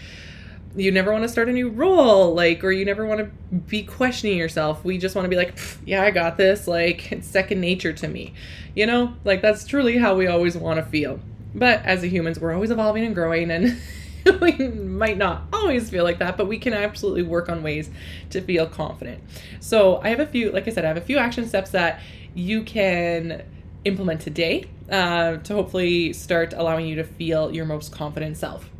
you 0.77 0.91
never 0.91 1.13
want 1.13 1.23
to 1.23 1.29
start 1.29 1.49
a 1.49 1.53
new 1.53 1.69
role 1.69 2.35
like 2.35 2.65
or 2.65 2.73
you 2.73 2.85
never 2.85 3.07
want 3.07 3.21
to 3.21 3.57
be 3.57 3.83
questioning 3.83 4.37
yourself 4.37 4.85
we 4.85 4.99
just 4.99 5.15
want 5.15 5.25
to 5.25 5.29
be 5.29 5.37
like 5.37 5.59
yeah 5.85 6.03
i 6.03 6.11
got 6.11 6.37
this 6.37 6.67
like 6.67 7.13
it's 7.13 7.29
second 7.29 7.61
nature 7.61 7.93
to 7.93 8.09
me 8.09 8.35
you 8.75 8.87
know 8.87 9.15
like 9.25 9.41
that's 9.41 9.67
truly 9.67 9.99
how 9.99 10.15
we 10.15 10.27
always 10.27 10.57
want 10.57 10.79
to 10.79 10.85
feel 10.91 11.21
but 11.55 11.85
as 11.85 12.03
humans 12.03 12.41
we're 12.41 12.53
always 12.53 12.71
evolving 12.71 13.05
and 13.05 13.15
growing 13.15 13.51
and 13.51 13.81
we 14.41 14.53
might 14.69 15.19
not 15.19 15.45
always 15.53 15.91
feel 15.91 16.05
like 16.05 16.19
that, 16.19 16.37
but 16.37 16.47
we 16.47 16.59
can 16.59 16.73
absolutely 16.73 17.23
work 17.23 17.49
on 17.49 17.63
ways 17.63 17.91
to 18.31 18.41
feel 18.41 18.67
confident. 18.67 19.23
So, 19.61 20.01
I 20.03 20.09
have 20.09 20.21
a 20.21 20.27
few, 20.27 20.51
like 20.51 20.67
I 20.67 20.71
said, 20.71 20.85
I 20.85 20.89
have 20.89 20.97
a 20.97 21.03
few 21.03 21.19
action 21.19 21.47
steps 21.47 21.71
that 21.71 22.01
you 22.35 22.63
can 22.63 23.43
implement 23.85 24.21
today 24.21 24.65
uh, 24.91 25.37
to 25.39 25.55
hopefully 25.55 26.13
start 26.13 26.55
allowing 26.55 26.87
you 26.87 26.97
to 26.97 27.05
feel 27.05 27.55
your 27.55 27.67
most 27.67 27.93
confident 27.93 28.37
self. 28.37 28.71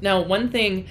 Now, 0.00 0.22
one 0.22 0.50
thing 0.50 0.86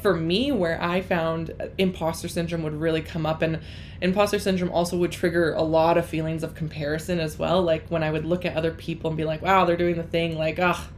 for 0.00 0.14
me 0.14 0.52
where 0.52 0.80
I 0.82 1.00
found 1.00 1.54
imposter 1.78 2.28
syndrome 2.28 2.62
would 2.62 2.74
really 2.74 3.00
come 3.00 3.24
up, 3.24 3.40
and 3.40 3.60
imposter 4.02 4.38
syndrome 4.38 4.70
also 4.70 4.98
would 4.98 5.12
trigger 5.12 5.54
a 5.54 5.62
lot 5.62 5.96
of 5.96 6.04
feelings 6.04 6.42
of 6.42 6.54
comparison 6.54 7.18
as 7.20 7.38
well. 7.38 7.62
Like 7.62 7.88
when 7.88 8.02
I 8.02 8.10
would 8.10 8.26
look 8.26 8.44
at 8.44 8.54
other 8.54 8.70
people 8.70 9.08
and 9.08 9.16
be 9.16 9.24
like, 9.24 9.40
wow, 9.40 9.64
they're 9.64 9.78
doing 9.78 9.96
the 9.96 10.02
thing, 10.02 10.36
like, 10.36 10.58
oh, 10.58 10.88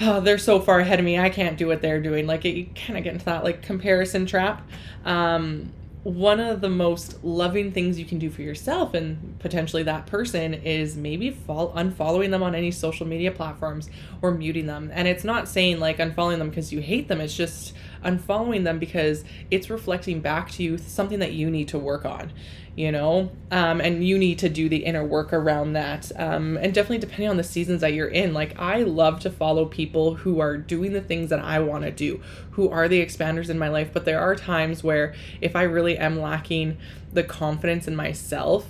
oh 0.00 0.20
they're 0.20 0.38
so 0.38 0.60
far 0.60 0.78
ahead 0.78 1.00
of 1.00 1.04
me, 1.04 1.18
I 1.18 1.30
can't 1.30 1.58
do 1.58 1.66
what 1.66 1.82
they're 1.82 2.00
doing. 2.00 2.28
Like, 2.28 2.44
it, 2.44 2.54
you 2.54 2.66
kind 2.76 2.96
of 2.96 3.02
get 3.02 3.14
into 3.14 3.24
that 3.24 3.42
like 3.42 3.62
comparison 3.62 4.24
trap. 4.24 4.68
Um, 5.04 5.72
one 6.06 6.38
of 6.38 6.60
the 6.60 6.68
most 6.68 7.24
loving 7.24 7.72
things 7.72 7.98
you 7.98 8.04
can 8.04 8.16
do 8.20 8.30
for 8.30 8.40
yourself 8.40 8.94
and 8.94 9.36
potentially 9.40 9.82
that 9.82 10.06
person 10.06 10.54
is 10.54 10.94
maybe 10.94 11.30
fall 11.30 11.72
unfollowing 11.72 12.30
them 12.30 12.44
on 12.44 12.54
any 12.54 12.70
social 12.70 13.04
media 13.04 13.32
platforms 13.32 13.90
or 14.22 14.30
muting 14.30 14.66
them. 14.66 14.88
And 14.94 15.08
it's 15.08 15.24
not 15.24 15.48
saying 15.48 15.80
like 15.80 15.98
unfollowing 15.98 16.38
them 16.38 16.48
because 16.48 16.72
you 16.72 16.80
hate 16.80 17.08
them, 17.08 17.20
it's 17.20 17.36
just 17.36 17.74
unfollowing 18.06 18.64
them 18.64 18.78
because 18.78 19.24
it's 19.50 19.68
reflecting 19.68 20.20
back 20.20 20.50
to 20.52 20.62
you 20.62 20.78
something 20.78 21.18
that 21.18 21.32
you 21.32 21.50
need 21.50 21.68
to 21.68 21.78
work 21.78 22.04
on 22.04 22.32
you 22.76 22.92
know? 22.92 23.30
Um, 23.50 23.80
and 23.80 24.06
you 24.06 24.18
need 24.18 24.38
to 24.40 24.48
do 24.50 24.68
the 24.68 24.84
inner 24.84 25.02
work 25.02 25.32
around 25.32 25.72
that. 25.72 26.12
Um, 26.14 26.58
and 26.58 26.74
definitely 26.74 26.98
depending 26.98 27.30
on 27.30 27.38
the 27.38 27.42
seasons 27.42 27.80
that 27.80 27.94
you're 27.94 28.06
in 28.06 28.34
like 28.34 28.58
i 28.58 28.82
love 28.82 29.20
to 29.20 29.30
follow 29.30 29.64
people 29.64 30.16
who 30.16 30.40
are 30.40 30.56
doing 30.56 30.92
the 30.92 31.00
things 31.00 31.30
that 31.30 31.40
i 31.40 31.58
want 31.58 31.84
to 31.84 31.90
do 31.90 32.20
who 32.52 32.68
are 32.68 32.88
the 32.88 33.04
expanders 33.04 33.50
in 33.50 33.58
my 33.58 33.68
life. 33.68 33.90
But 33.92 34.04
there 34.04 34.20
are 34.20 34.34
times 34.34 34.84
where 34.84 35.14
if 35.40 35.56
i 35.56 35.62
really 35.62 35.96
am 35.96 36.20
lacking 36.20 36.76
the 37.12 37.24
confidence 37.24 37.88
in 37.88 37.96
myself 37.96 38.66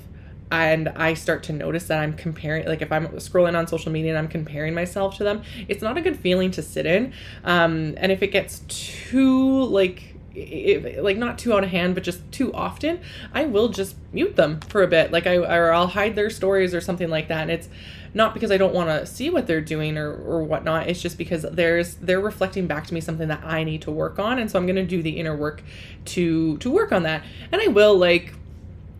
and 0.50 0.88
I 0.90 1.14
start 1.14 1.42
to 1.44 1.52
notice 1.52 1.84
that 1.88 2.00
I'm 2.00 2.14
comparing, 2.14 2.66
like 2.66 2.82
if 2.82 2.92
I'm 2.92 3.08
scrolling 3.16 3.56
on 3.56 3.66
social 3.66 3.90
media 3.90 4.10
and 4.10 4.18
I'm 4.18 4.28
comparing 4.28 4.74
myself 4.74 5.16
to 5.16 5.24
them, 5.24 5.42
it's 5.68 5.82
not 5.82 5.96
a 5.96 6.00
good 6.00 6.18
feeling 6.18 6.50
to 6.52 6.62
sit 6.62 6.86
in. 6.86 7.12
Um, 7.44 7.94
and 7.96 8.12
if 8.12 8.22
it 8.22 8.28
gets 8.28 8.60
too 8.68 9.64
like 9.64 10.14
if, 10.34 11.02
like 11.02 11.16
not 11.16 11.38
too 11.38 11.54
out 11.54 11.64
of 11.64 11.70
hand 11.70 11.94
but 11.94 12.04
just 12.04 12.20
too 12.30 12.52
often 12.52 13.00
i 13.32 13.46
will 13.46 13.70
just 13.70 13.96
mute 14.12 14.36
them 14.36 14.60
for 14.60 14.82
a 14.82 14.86
bit. 14.86 15.10
Like 15.10 15.26
i 15.26 15.36
or 15.36 15.72
i'll 15.72 15.86
hide 15.86 16.14
their 16.14 16.30
stories 16.30 16.74
or 16.74 16.80
something 16.80 17.08
like 17.08 17.28
that. 17.28 17.42
And 17.42 17.50
it's 17.50 17.68
not 18.14 18.34
because 18.34 18.50
i 18.50 18.56
don't 18.56 18.74
want 18.74 18.88
to 18.88 19.06
see 19.06 19.30
what 19.30 19.46
they're 19.46 19.60
doing 19.60 19.96
or 19.96 20.12
or 20.12 20.42
whatnot. 20.42 20.88
It's 20.88 21.00
just 21.00 21.18
because 21.18 21.42
there's 21.42 21.94
they're 21.96 22.20
reflecting 22.20 22.66
back 22.66 22.86
to 22.88 22.94
me 22.94 23.00
something 23.00 23.28
that 23.28 23.44
i 23.44 23.64
need 23.64 23.82
to 23.82 23.90
work 23.90 24.18
on. 24.18 24.38
And 24.38 24.50
so 24.50 24.58
i'm 24.58 24.66
going 24.66 24.76
to 24.76 24.86
do 24.86 25.02
the 25.02 25.18
inner 25.18 25.36
work 25.36 25.62
to 26.06 26.58
to 26.58 26.70
work 26.70 26.92
on 26.92 27.02
that. 27.04 27.24
And 27.50 27.60
i 27.60 27.68
will 27.68 27.96
like 27.96 28.34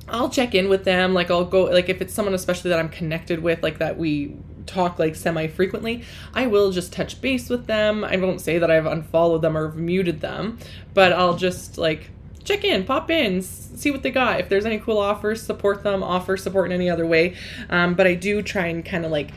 I'll 0.09 0.29
check 0.29 0.55
in 0.55 0.69
with 0.69 0.85
them. 0.85 1.15
Like 1.15 1.31
I'll 1.31 1.45
go 1.45 1.65
like 1.65 1.89
if 1.89 2.01
it's 2.01 2.15
someone 2.15 2.35
especially 2.35 2.71
that 2.71 2.79
I'm 2.79 2.89
connected 2.89 3.43
with, 3.43 3.63
like 3.63 3.79
that 3.79 3.99
we 3.99 4.37
talk 4.67 4.99
like 4.99 5.15
semi 5.15 5.47
frequently, 5.47 6.05
I 6.35 6.47
will 6.47 6.71
just 6.71 6.93
touch 6.93 7.21
base 7.21 7.49
with 7.49 7.67
them. 7.67 8.05
I 8.05 8.17
won't 8.17 8.41
say 8.41 8.59
that 8.59 8.71
I've 8.71 8.87
unfollowed 8.87 9.43
them 9.43 9.57
or 9.57 9.73
muted 9.73 10.21
them, 10.21 10.59
but 10.95 11.13
I'll 11.13 11.37
just 11.37 11.79
like 11.79 12.11
check 12.45 12.65
in, 12.65 12.85
pop 12.85 13.11
in, 13.11 13.43
see 13.43 13.91
what 13.91 14.03
they 14.03 14.11
got. 14.11 14.41
If 14.41 14.49
there's 14.49 14.65
any 14.65 14.79
cool 14.79 14.99
offers, 14.99 15.43
support 15.43 15.83
them. 15.83 16.03
Offer 16.03 16.37
support 16.37 16.71
in 16.71 16.73
any 16.73 16.89
other 16.89 17.07
way. 17.07 17.35
Um, 17.69 17.95
but 17.95 18.07
I 18.07 18.15
do 18.15 18.43
try 18.43 18.67
and 18.67 18.85
kind 18.85 19.05
of 19.05 19.11
like 19.11 19.33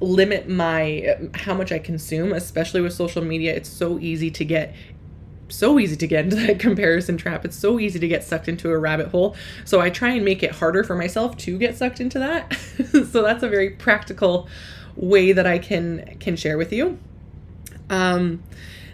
limit 0.00 0.48
my 0.48 1.16
how 1.34 1.54
much 1.54 1.72
I 1.72 1.78
consume, 1.78 2.32
especially 2.32 2.80
with 2.80 2.92
social 2.92 3.22
media. 3.22 3.54
It's 3.54 3.68
so 3.68 3.98
easy 3.98 4.30
to 4.32 4.44
get 4.44 4.74
so 5.48 5.78
easy 5.78 5.96
to 5.96 6.06
get 6.06 6.24
into 6.24 6.36
that 6.36 6.58
comparison 6.58 7.16
trap. 7.16 7.44
It's 7.44 7.56
so 7.56 7.78
easy 7.78 7.98
to 7.98 8.08
get 8.08 8.24
sucked 8.24 8.48
into 8.48 8.70
a 8.70 8.78
rabbit 8.78 9.08
hole. 9.08 9.36
So 9.64 9.80
I 9.80 9.90
try 9.90 10.10
and 10.10 10.24
make 10.24 10.42
it 10.42 10.52
harder 10.52 10.84
for 10.84 10.94
myself 10.94 11.36
to 11.38 11.58
get 11.58 11.76
sucked 11.76 12.00
into 12.00 12.18
that. 12.18 12.54
so 13.10 13.22
that's 13.22 13.42
a 13.42 13.48
very 13.48 13.70
practical 13.70 14.48
way 14.96 15.32
that 15.32 15.46
I 15.46 15.58
can 15.58 16.16
can 16.18 16.36
share 16.36 16.58
with 16.58 16.72
you. 16.72 16.98
Um, 17.88 18.42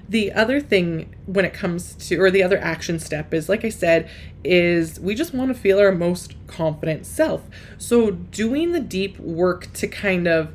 the 0.09 0.33
other 0.33 0.61
thing 0.61 1.15
when 1.27 1.45
it 1.45 1.55
comes 1.55 1.95
to 1.95 2.21
or 2.21 2.31
the 2.31 2.43
other 2.43 2.59
action 2.59 2.99
step 2.99 3.33
is 3.33 3.49
like 3.49 3.65
I 3.65 3.71
said 3.71 4.11
is 4.45 5.01
we 5.01 5.15
just 5.15 5.33
want 5.33 5.49
to 5.49 5.59
feel 5.59 5.79
our 5.79 5.93
most 5.93 6.35
confident 6.47 7.07
self. 7.07 7.43
So 7.79 8.11
doing 8.11 8.73
the 8.73 8.81
deep 8.81 9.19
work 9.19 9.73
to 9.75 9.89
kind 9.89 10.29
of 10.29 10.55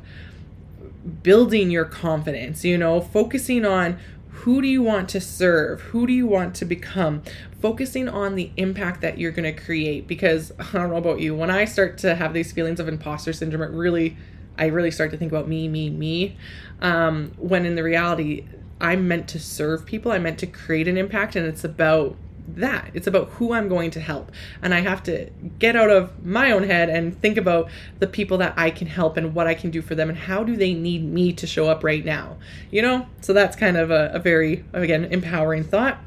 building 1.22 1.70
your 1.70 1.84
confidence, 1.84 2.64
you 2.64 2.78
know, 2.78 3.00
focusing 3.00 3.64
on 3.64 3.98
who 4.40 4.62
do 4.62 4.68
you 4.68 4.82
want 4.82 5.10
to 5.10 5.20
serve? 5.20 5.80
Who 5.82 6.06
do 6.06 6.12
you 6.14 6.26
want 6.26 6.54
to 6.56 6.64
become? 6.64 7.22
Focusing 7.60 8.08
on 8.08 8.36
the 8.36 8.50
impact 8.56 9.02
that 9.02 9.18
you're 9.18 9.32
going 9.32 9.54
to 9.54 9.60
create. 9.60 10.06
Because 10.06 10.50
I 10.58 10.72
don't 10.72 10.90
know 10.90 10.96
about 10.96 11.20
you, 11.20 11.34
when 11.34 11.50
I 11.50 11.66
start 11.66 11.98
to 11.98 12.14
have 12.14 12.32
these 12.32 12.50
feelings 12.50 12.80
of 12.80 12.88
imposter 12.88 13.34
syndrome, 13.34 13.62
it 13.62 13.76
really, 13.76 14.16
I 14.56 14.66
really 14.66 14.90
start 14.90 15.10
to 15.10 15.18
think 15.18 15.30
about 15.30 15.46
me, 15.46 15.68
me, 15.68 15.90
me. 15.90 16.36
Um, 16.80 17.32
when 17.36 17.66
in 17.66 17.74
the 17.74 17.82
reality, 17.82 18.46
I'm 18.80 19.06
meant 19.06 19.28
to 19.28 19.38
serve 19.38 19.84
people, 19.84 20.10
I'm 20.10 20.22
meant 20.22 20.38
to 20.38 20.46
create 20.46 20.88
an 20.88 20.96
impact, 20.96 21.36
and 21.36 21.46
it's 21.46 21.64
about 21.64 22.16
that. 22.56 22.90
It's 22.94 23.06
about 23.06 23.28
who 23.30 23.52
I'm 23.52 23.68
going 23.68 23.90
to 23.92 24.00
help. 24.00 24.32
And 24.62 24.74
I 24.74 24.80
have 24.80 25.02
to 25.04 25.30
get 25.58 25.76
out 25.76 25.90
of 25.90 26.24
my 26.24 26.50
own 26.50 26.64
head 26.64 26.88
and 26.88 27.18
think 27.20 27.36
about 27.36 27.70
the 27.98 28.06
people 28.06 28.38
that 28.38 28.54
I 28.56 28.70
can 28.70 28.86
help 28.86 29.16
and 29.16 29.34
what 29.34 29.46
I 29.46 29.54
can 29.54 29.70
do 29.70 29.82
for 29.82 29.94
them 29.94 30.08
and 30.08 30.18
how 30.18 30.44
do 30.44 30.56
they 30.56 30.74
need 30.74 31.04
me 31.04 31.32
to 31.34 31.46
show 31.46 31.68
up 31.68 31.84
right 31.84 32.04
now. 32.04 32.36
You 32.70 32.82
know? 32.82 33.06
So 33.20 33.32
that's 33.32 33.56
kind 33.56 33.76
of 33.76 33.90
a, 33.90 34.10
a 34.12 34.18
very, 34.18 34.64
again, 34.72 35.04
empowering 35.04 35.64
thought. 35.64 35.98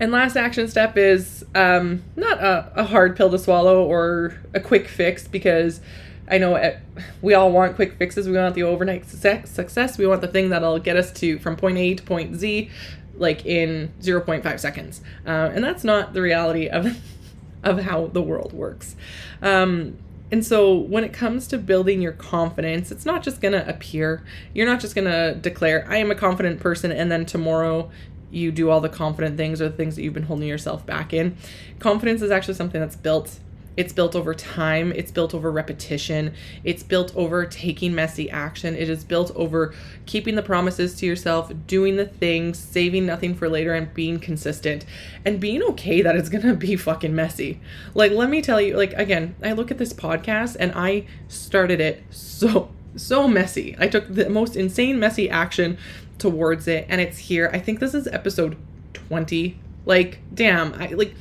And 0.00 0.10
last 0.10 0.36
action 0.36 0.68
step 0.68 0.96
is 0.96 1.44
um, 1.54 2.02
not 2.16 2.38
a, 2.38 2.72
a 2.74 2.84
hard 2.84 3.16
pill 3.16 3.30
to 3.30 3.38
swallow 3.38 3.84
or 3.84 4.36
a 4.52 4.60
quick 4.60 4.88
fix 4.88 5.28
because 5.28 5.80
I 6.28 6.38
know 6.38 6.56
it, 6.56 6.78
we 7.20 7.34
all 7.34 7.52
want 7.52 7.76
quick 7.76 7.98
fixes. 7.98 8.26
We 8.26 8.36
want 8.36 8.54
the 8.54 8.62
overnight 8.62 9.06
success. 9.06 9.98
We 9.98 10.06
want 10.06 10.20
the 10.20 10.28
thing 10.28 10.50
that'll 10.50 10.78
get 10.78 10.96
us 10.96 11.12
to 11.14 11.38
from 11.38 11.56
point 11.56 11.78
A 11.78 11.94
to 11.94 12.02
point 12.02 12.36
Z 12.36 12.70
like 13.16 13.46
in 13.46 13.92
0.5 14.00 14.60
seconds. 14.60 15.00
Uh, 15.26 15.50
and 15.52 15.62
that's 15.62 15.84
not 15.84 16.14
the 16.14 16.22
reality 16.22 16.68
of 16.68 17.00
of 17.62 17.80
how 17.80 18.08
the 18.08 18.22
world 18.22 18.52
works. 18.52 18.94
Um, 19.40 19.96
and 20.30 20.44
so 20.44 20.74
when 20.74 21.04
it 21.04 21.12
comes 21.12 21.46
to 21.48 21.58
building 21.58 22.02
your 22.02 22.12
confidence, 22.12 22.90
it's 22.90 23.06
not 23.06 23.22
just 23.22 23.40
going 23.40 23.52
to 23.52 23.66
appear. 23.68 24.22
You're 24.52 24.66
not 24.66 24.80
just 24.80 24.94
going 24.94 25.10
to 25.10 25.34
declare 25.34 25.86
I 25.88 25.98
am 25.98 26.10
a 26.10 26.14
confident 26.14 26.60
person 26.60 26.92
and 26.92 27.10
then 27.10 27.24
tomorrow 27.24 27.90
you 28.30 28.50
do 28.50 28.68
all 28.68 28.80
the 28.80 28.88
confident 28.88 29.36
things 29.36 29.62
or 29.62 29.68
the 29.68 29.76
things 29.76 29.96
that 29.96 30.02
you've 30.02 30.12
been 30.12 30.24
holding 30.24 30.48
yourself 30.48 30.84
back 30.84 31.12
in. 31.12 31.36
Confidence 31.78 32.20
is 32.20 32.30
actually 32.30 32.54
something 32.54 32.80
that's 32.80 32.96
built 32.96 33.38
it's 33.76 33.92
built 33.92 34.14
over 34.14 34.34
time, 34.34 34.92
it's 34.92 35.10
built 35.10 35.34
over 35.34 35.50
repetition, 35.50 36.34
it's 36.62 36.82
built 36.82 37.14
over 37.16 37.44
taking 37.46 37.94
messy 37.94 38.30
action, 38.30 38.74
it 38.74 38.88
is 38.88 39.04
built 39.04 39.32
over 39.34 39.74
keeping 40.06 40.34
the 40.34 40.42
promises 40.42 40.94
to 40.96 41.06
yourself, 41.06 41.52
doing 41.66 41.96
the 41.96 42.06
things, 42.06 42.58
saving 42.58 43.06
nothing 43.06 43.34
for 43.34 43.48
later, 43.48 43.74
and 43.74 43.92
being 43.94 44.18
consistent 44.18 44.84
and 45.24 45.40
being 45.40 45.62
okay 45.62 46.02
that 46.02 46.16
it's 46.16 46.28
gonna 46.28 46.54
be 46.54 46.76
fucking 46.76 47.14
messy. 47.14 47.60
Like, 47.94 48.12
let 48.12 48.30
me 48.30 48.42
tell 48.42 48.60
you, 48.60 48.76
like, 48.76 48.92
again, 48.94 49.34
I 49.42 49.52
look 49.52 49.70
at 49.70 49.78
this 49.78 49.92
podcast 49.92 50.56
and 50.58 50.72
I 50.74 51.06
started 51.28 51.80
it 51.80 52.02
so, 52.10 52.70
so 52.96 53.26
messy. 53.26 53.76
I 53.78 53.88
took 53.88 54.12
the 54.12 54.28
most 54.28 54.56
insane, 54.56 54.98
messy 54.98 55.28
action 55.28 55.78
towards 56.18 56.68
it, 56.68 56.86
and 56.88 57.00
it's 57.00 57.18
here. 57.18 57.50
I 57.52 57.58
think 57.58 57.80
this 57.80 57.94
is 57.94 58.06
episode 58.06 58.56
20. 58.92 59.58
Like, 59.86 60.20
damn, 60.32 60.72
I 60.74 60.88
like 60.88 61.14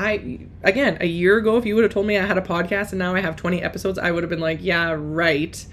I 0.00 0.38
again, 0.62 0.96
a 1.00 1.06
year 1.06 1.36
ago 1.36 1.58
if 1.58 1.66
you 1.66 1.74
would 1.74 1.84
have 1.84 1.92
told 1.92 2.06
me 2.06 2.16
I 2.16 2.24
had 2.24 2.38
a 2.38 2.42
podcast 2.42 2.90
and 2.90 2.98
now 2.98 3.14
I 3.14 3.20
have 3.20 3.36
20 3.36 3.62
episodes, 3.62 3.98
I 3.98 4.10
would 4.10 4.22
have 4.22 4.30
been 4.30 4.40
like, 4.40 4.58
yeah, 4.62 4.94
right. 4.96 5.64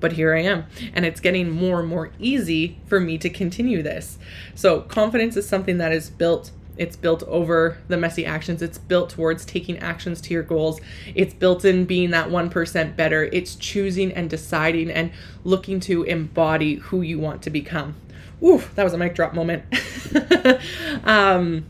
But 0.00 0.12
here 0.12 0.34
I 0.34 0.42
am. 0.42 0.64
And 0.94 1.04
it's 1.04 1.20
getting 1.20 1.50
more 1.50 1.80
and 1.80 1.88
more 1.88 2.10
easy 2.18 2.80
for 2.86 2.98
me 2.98 3.18
to 3.18 3.28
continue 3.30 3.82
this. 3.82 4.18
So, 4.54 4.80
confidence 4.80 5.36
is 5.36 5.48
something 5.48 5.78
that 5.78 5.92
is 5.92 6.10
built 6.10 6.50
it's 6.76 6.96
built 6.96 7.22
over 7.24 7.78
the 7.86 7.96
messy 7.96 8.26
actions. 8.26 8.60
It's 8.60 8.78
built 8.78 9.10
towards 9.10 9.44
taking 9.44 9.78
actions 9.78 10.20
to 10.22 10.34
your 10.34 10.42
goals. 10.42 10.80
It's 11.14 11.32
built 11.32 11.64
in 11.64 11.84
being 11.84 12.10
that 12.10 12.30
1% 12.30 12.96
better. 12.96 13.24
It's 13.32 13.54
choosing 13.54 14.12
and 14.12 14.28
deciding 14.28 14.90
and 14.90 15.12
looking 15.44 15.78
to 15.80 16.02
embody 16.02 16.76
who 16.76 17.00
you 17.00 17.20
want 17.20 17.42
to 17.42 17.50
become. 17.50 17.94
Ooh, 18.42 18.60
that 18.74 18.82
was 18.82 18.92
a 18.92 18.98
mic 18.98 19.14
drop 19.14 19.34
moment. 19.34 19.62
um, 21.04 21.64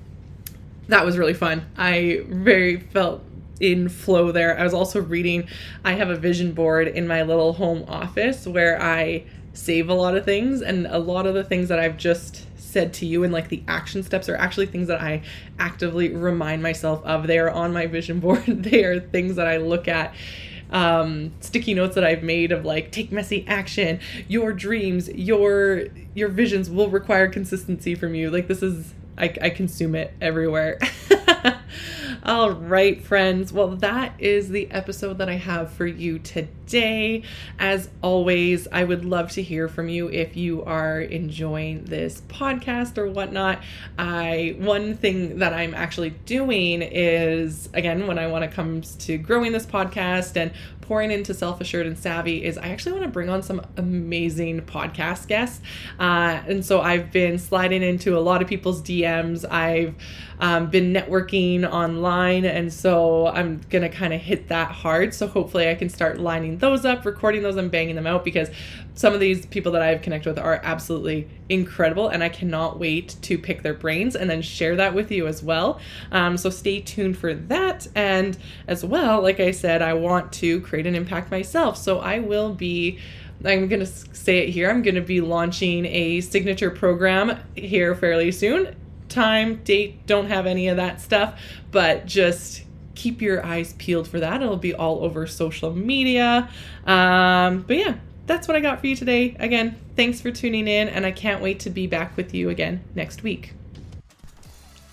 that 0.88 1.04
was 1.04 1.18
really 1.18 1.34
fun. 1.34 1.66
I 1.76 2.24
very 2.28 2.78
felt 2.78 3.22
in 3.60 3.88
flow 3.88 4.32
there. 4.32 4.58
I 4.58 4.64
was 4.64 4.74
also 4.74 5.00
reading, 5.00 5.48
I 5.84 5.92
have 5.92 6.10
a 6.10 6.16
vision 6.16 6.52
board 6.52 6.88
in 6.88 7.06
my 7.06 7.22
little 7.22 7.52
home 7.54 7.84
office 7.88 8.46
where 8.46 8.80
I 8.80 9.24
save 9.52 9.88
a 9.88 9.94
lot 9.94 10.16
of 10.16 10.24
things, 10.24 10.62
and 10.62 10.86
a 10.88 10.98
lot 10.98 11.26
of 11.26 11.34
the 11.34 11.44
things 11.44 11.68
that 11.68 11.78
I've 11.78 11.96
just 11.96 12.46
said 12.58 12.92
to 12.92 13.06
you 13.06 13.22
and 13.22 13.32
like 13.32 13.48
the 13.48 13.62
action 13.68 14.02
steps 14.02 14.28
are 14.28 14.34
actually 14.34 14.66
things 14.66 14.88
that 14.88 15.00
I 15.00 15.22
actively 15.58 16.12
remind 16.14 16.62
myself 16.62 17.04
of. 17.04 17.26
They 17.26 17.38
are 17.38 17.50
on 17.50 17.72
my 17.72 17.86
vision 17.86 18.20
board, 18.20 18.44
they 18.46 18.84
are 18.84 19.00
things 19.00 19.36
that 19.36 19.46
I 19.46 19.58
look 19.58 19.88
at. 19.88 20.14
Um, 20.70 21.32
sticky 21.40 21.74
notes 21.74 21.94
that 21.94 22.02
I've 22.02 22.24
made 22.24 22.50
of 22.50 22.64
like 22.64 22.90
take 22.90 23.12
messy 23.12 23.44
action. 23.46 24.00
Your 24.26 24.52
dreams, 24.52 25.08
your 25.08 25.84
your 26.14 26.28
visions 26.28 26.68
will 26.68 26.88
require 26.88 27.28
consistency 27.28 27.94
from 27.94 28.16
you. 28.16 28.28
Like 28.28 28.48
this 28.48 28.62
is 28.62 28.92
I, 29.16 29.34
I 29.40 29.50
consume 29.50 29.94
it 29.94 30.12
everywhere. 30.20 30.78
All 32.24 32.52
right, 32.52 33.02
friends. 33.02 33.52
Well, 33.52 33.76
that 33.76 34.14
is 34.18 34.48
the 34.48 34.70
episode 34.70 35.18
that 35.18 35.28
I 35.28 35.34
have 35.34 35.70
for 35.72 35.86
you 35.86 36.18
today. 36.18 36.48
As 37.58 37.90
always, 38.02 38.66
I 38.72 38.84
would 38.84 39.04
love 39.04 39.30
to 39.32 39.42
hear 39.42 39.68
from 39.68 39.88
you 39.88 40.08
if 40.08 40.36
you 40.36 40.64
are 40.64 41.00
enjoying 41.00 41.84
this 41.84 42.22
podcast 42.28 42.98
or 42.98 43.10
whatnot. 43.10 43.62
I 43.98 44.56
one 44.58 44.96
thing 44.96 45.38
that 45.40 45.52
I'm 45.52 45.74
actually 45.74 46.10
doing 46.10 46.82
is 46.82 47.68
again 47.74 48.06
when 48.06 48.18
I 48.18 48.26
want 48.26 48.44
to 48.44 48.54
comes 48.54 48.94
to 48.96 49.18
growing 49.18 49.52
this 49.52 49.66
podcast 49.66 50.36
and 50.36 50.52
pouring 50.80 51.10
into 51.10 51.34
self 51.34 51.60
assured 51.60 51.86
and 51.86 51.98
savvy 51.98 52.44
is 52.44 52.58
I 52.58 52.68
actually 52.68 52.92
want 52.92 53.04
to 53.04 53.10
bring 53.10 53.28
on 53.28 53.42
some 53.42 53.62
amazing 53.76 54.62
podcast 54.62 55.26
guests. 55.26 55.60
Uh, 55.98 56.42
and 56.46 56.64
so 56.64 56.80
I've 56.80 57.10
been 57.10 57.38
sliding 57.38 57.82
into 57.82 58.16
a 58.16 58.20
lot 58.20 58.42
of 58.42 58.48
people's 58.48 58.82
DMs. 58.82 59.50
I've 59.50 59.94
um, 60.40 60.68
been 60.70 60.92
networking 60.92 61.68
online. 61.68 62.44
And 62.44 62.72
so 62.72 63.28
I'm 63.28 63.60
to 63.82 63.88
kind 63.88 64.12
of 64.12 64.20
hit 64.20 64.48
that 64.48 64.70
hard. 64.70 65.14
So 65.14 65.26
hopefully 65.26 65.68
I 65.68 65.74
can 65.74 65.88
start 65.88 66.18
lining 66.18 66.53
those 66.58 66.84
up, 66.84 67.04
recording 67.04 67.42
those, 67.42 67.56
and 67.56 67.70
banging 67.70 67.96
them 67.96 68.06
out 68.06 68.24
because 68.24 68.50
some 68.94 69.12
of 69.12 69.20
these 69.20 69.46
people 69.46 69.72
that 69.72 69.82
I've 69.82 70.02
connected 70.02 70.30
with 70.30 70.38
are 70.38 70.60
absolutely 70.62 71.28
incredible. 71.48 72.08
And 72.08 72.22
I 72.22 72.28
cannot 72.28 72.78
wait 72.78 73.16
to 73.22 73.38
pick 73.38 73.62
their 73.62 73.74
brains 73.74 74.16
and 74.16 74.28
then 74.28 74.42
share 74.42 74.76
that 74.76 74.94
with 74.94 75.10
you 75.10 75.26
as 75.26 75.42
well. 75.42 75.80
Um, 76.12 76.36
so 76.36 76.50
stay 76.50 76.80
tuned 76.80 77.18
for 77.18 77.34
that. 77.34 77.86
And 77.94 78.36
as 78.66 78.84
well, 78.84 79.22
like 79.22 79.40
I 79.40 79.50
said, 79.50 79.82
I 79.82 79.94
want 79.94 80.32
to 80.34 80.60
create 80.60 80.86
an 80.86 80.94
impact 80.94 81.30
myself. 81.30 81.76
So 81.76 81.98
I 82.00 82.18
will 82.18 82.54
be. 82.54 82.98
I'm 83.44 83.68
going 83.68 83.80
to 83.80 83.86
say 83.86 84.38
it 84.38 84.50
here. 84.50 84.70
I'm 84.70 84.80
going 84.80 84.94
to 84.94 85.02
be 85.02 85.20
launching 85.20 85.84
a 85.84 86.22
signature 86.22 86.70
program 86.70 87.38
here 87.54 87.94
fairly 87.94 88.32
soon 88.32 88.74
time, 89.14 89.56
date, 89.64 90.06
don't 90.06 90.26
have 90.26 90.46
any 90.46 90.68
of 90.68 90.76
that 90.76 91.00
stuff, 91.00 91.40
but 91.70 92.06
just 92.06 92.62
keep 92.94 93.20
your 93.20 93.44
eyes 93.44 93.74
peeled 93.74 94.08
for 94.08 94.20
that. 94.20 94.42
It'll 94.42 94.56
be 94.56 94.74
all 94.74 95.04
over 95.04 95.26
social 95.26 95.74
media. 95.74 96.48
Um, 96.86 97.62
but 97.62 97.76
yeah, 97.76 97.96
that's 98.26 98.48
what 98.48 98.56
I 98.56 98.60
got 98.60 98.80
for 98.80 98.86
you 98.86 98.96
today. 98.96 99.36
Again, 99.38 99.76
thanks 99.96 100.20
for 100.20 100.30
tuning 100.30 100.66
in, 100.68 100.88
and 100.88 101.04
I 101.04 101.12
can't 101.12 101.42
wait 101.42 101.60
to 101.60 101.70
be 101.70 101.86
back 101.86 102.16
with 102.16 102.34
you 102.34 102.48
again 102.50 102.82
next 102.94 103.22
week. 103.22 103.52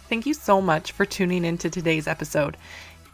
Thank 0.10 0.26
you 0.26 0.34
so 0.34 0.62
much 0.62 0.92
for 0.92 1.06
tuning 1.06 1.46
into 1.46 1.70
today's 1.70 2.06
episode. 2.08 2.58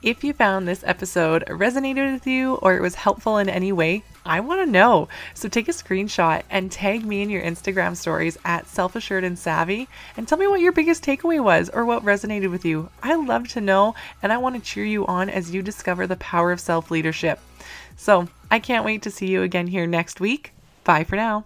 If 0.08 0.24
you 0.24 0.32
found 0.32 0.66
this 0.66 0.86
episode 0.86 1.44
resonated 1.48 2.14
with 2.14 2.26
you 2.26 2.54
or 2.56 2.78
it 2.78 2.82
was 2.82 2.96
helpful 2.96 3.40
in 3.40 3.50
any 3.50 3.74
way, 3.74 4.04
I 4.26 4.40
want 4.40 4.62
to 4.62 4.72
know. 4.72 5.10
So 5.34 5.50
take 5.50 5.68
a 5.68 5.74
screenshot 5.74 6.44
and 6.50 6.72
tag 6.72 7.04
me 7.04 7.22
in 7.22 7.30
your 7.30 7.42
Instagram 7.42 7.94
stories 7.94 8.38
at 8.46 8.68
self 8.68 8.96
assured 8.96 9.26
and 9.26 9.38
savvy 9.38 9.90
and 10.16 10.26
tell 10.26 10.38
me 10.38 10.48
what 10.48 10.62
your 10.62 10.72
biggest 10.72 11.04
takeaway 11.04 11.44
was 11.44 11.70
or 11.70 11.84
what 11.84 12.06
resonated 12.06 12.50
with 12.50 12.64
you. 12.64 12.90
I 13.04 13.16
love 13.16 13.50
to 13.50 13.60
know 13.60 13.96
and 14.24 14.32
I 14.32 14.38
want 14.38 14.56
to 14.56 14.62
cheer 14.62 14.86
you 14.86 15.06
on 15.08 15.30
as 15.30 15.54
you 15.54 15.62
discover 15.62 16.08
the 16.08 16.16
power 16.16 16.54
of 16.54 16.62
self 16.62 16.90
leadership. 16.90 17.42
So 17.98 18.30
I 18.50 18.60
can't 18.60 18.86
wait 18.86 19.02
to 19.02 19.12
see 19.12 19.28
you 19.28 19.42
again 19.42 19.68
here 19.68 19.86
next 19.86 20.22
week. 20.22 20.54
Bye 20.86 21.04
for 21.04 21.18
now. 21.18 21.44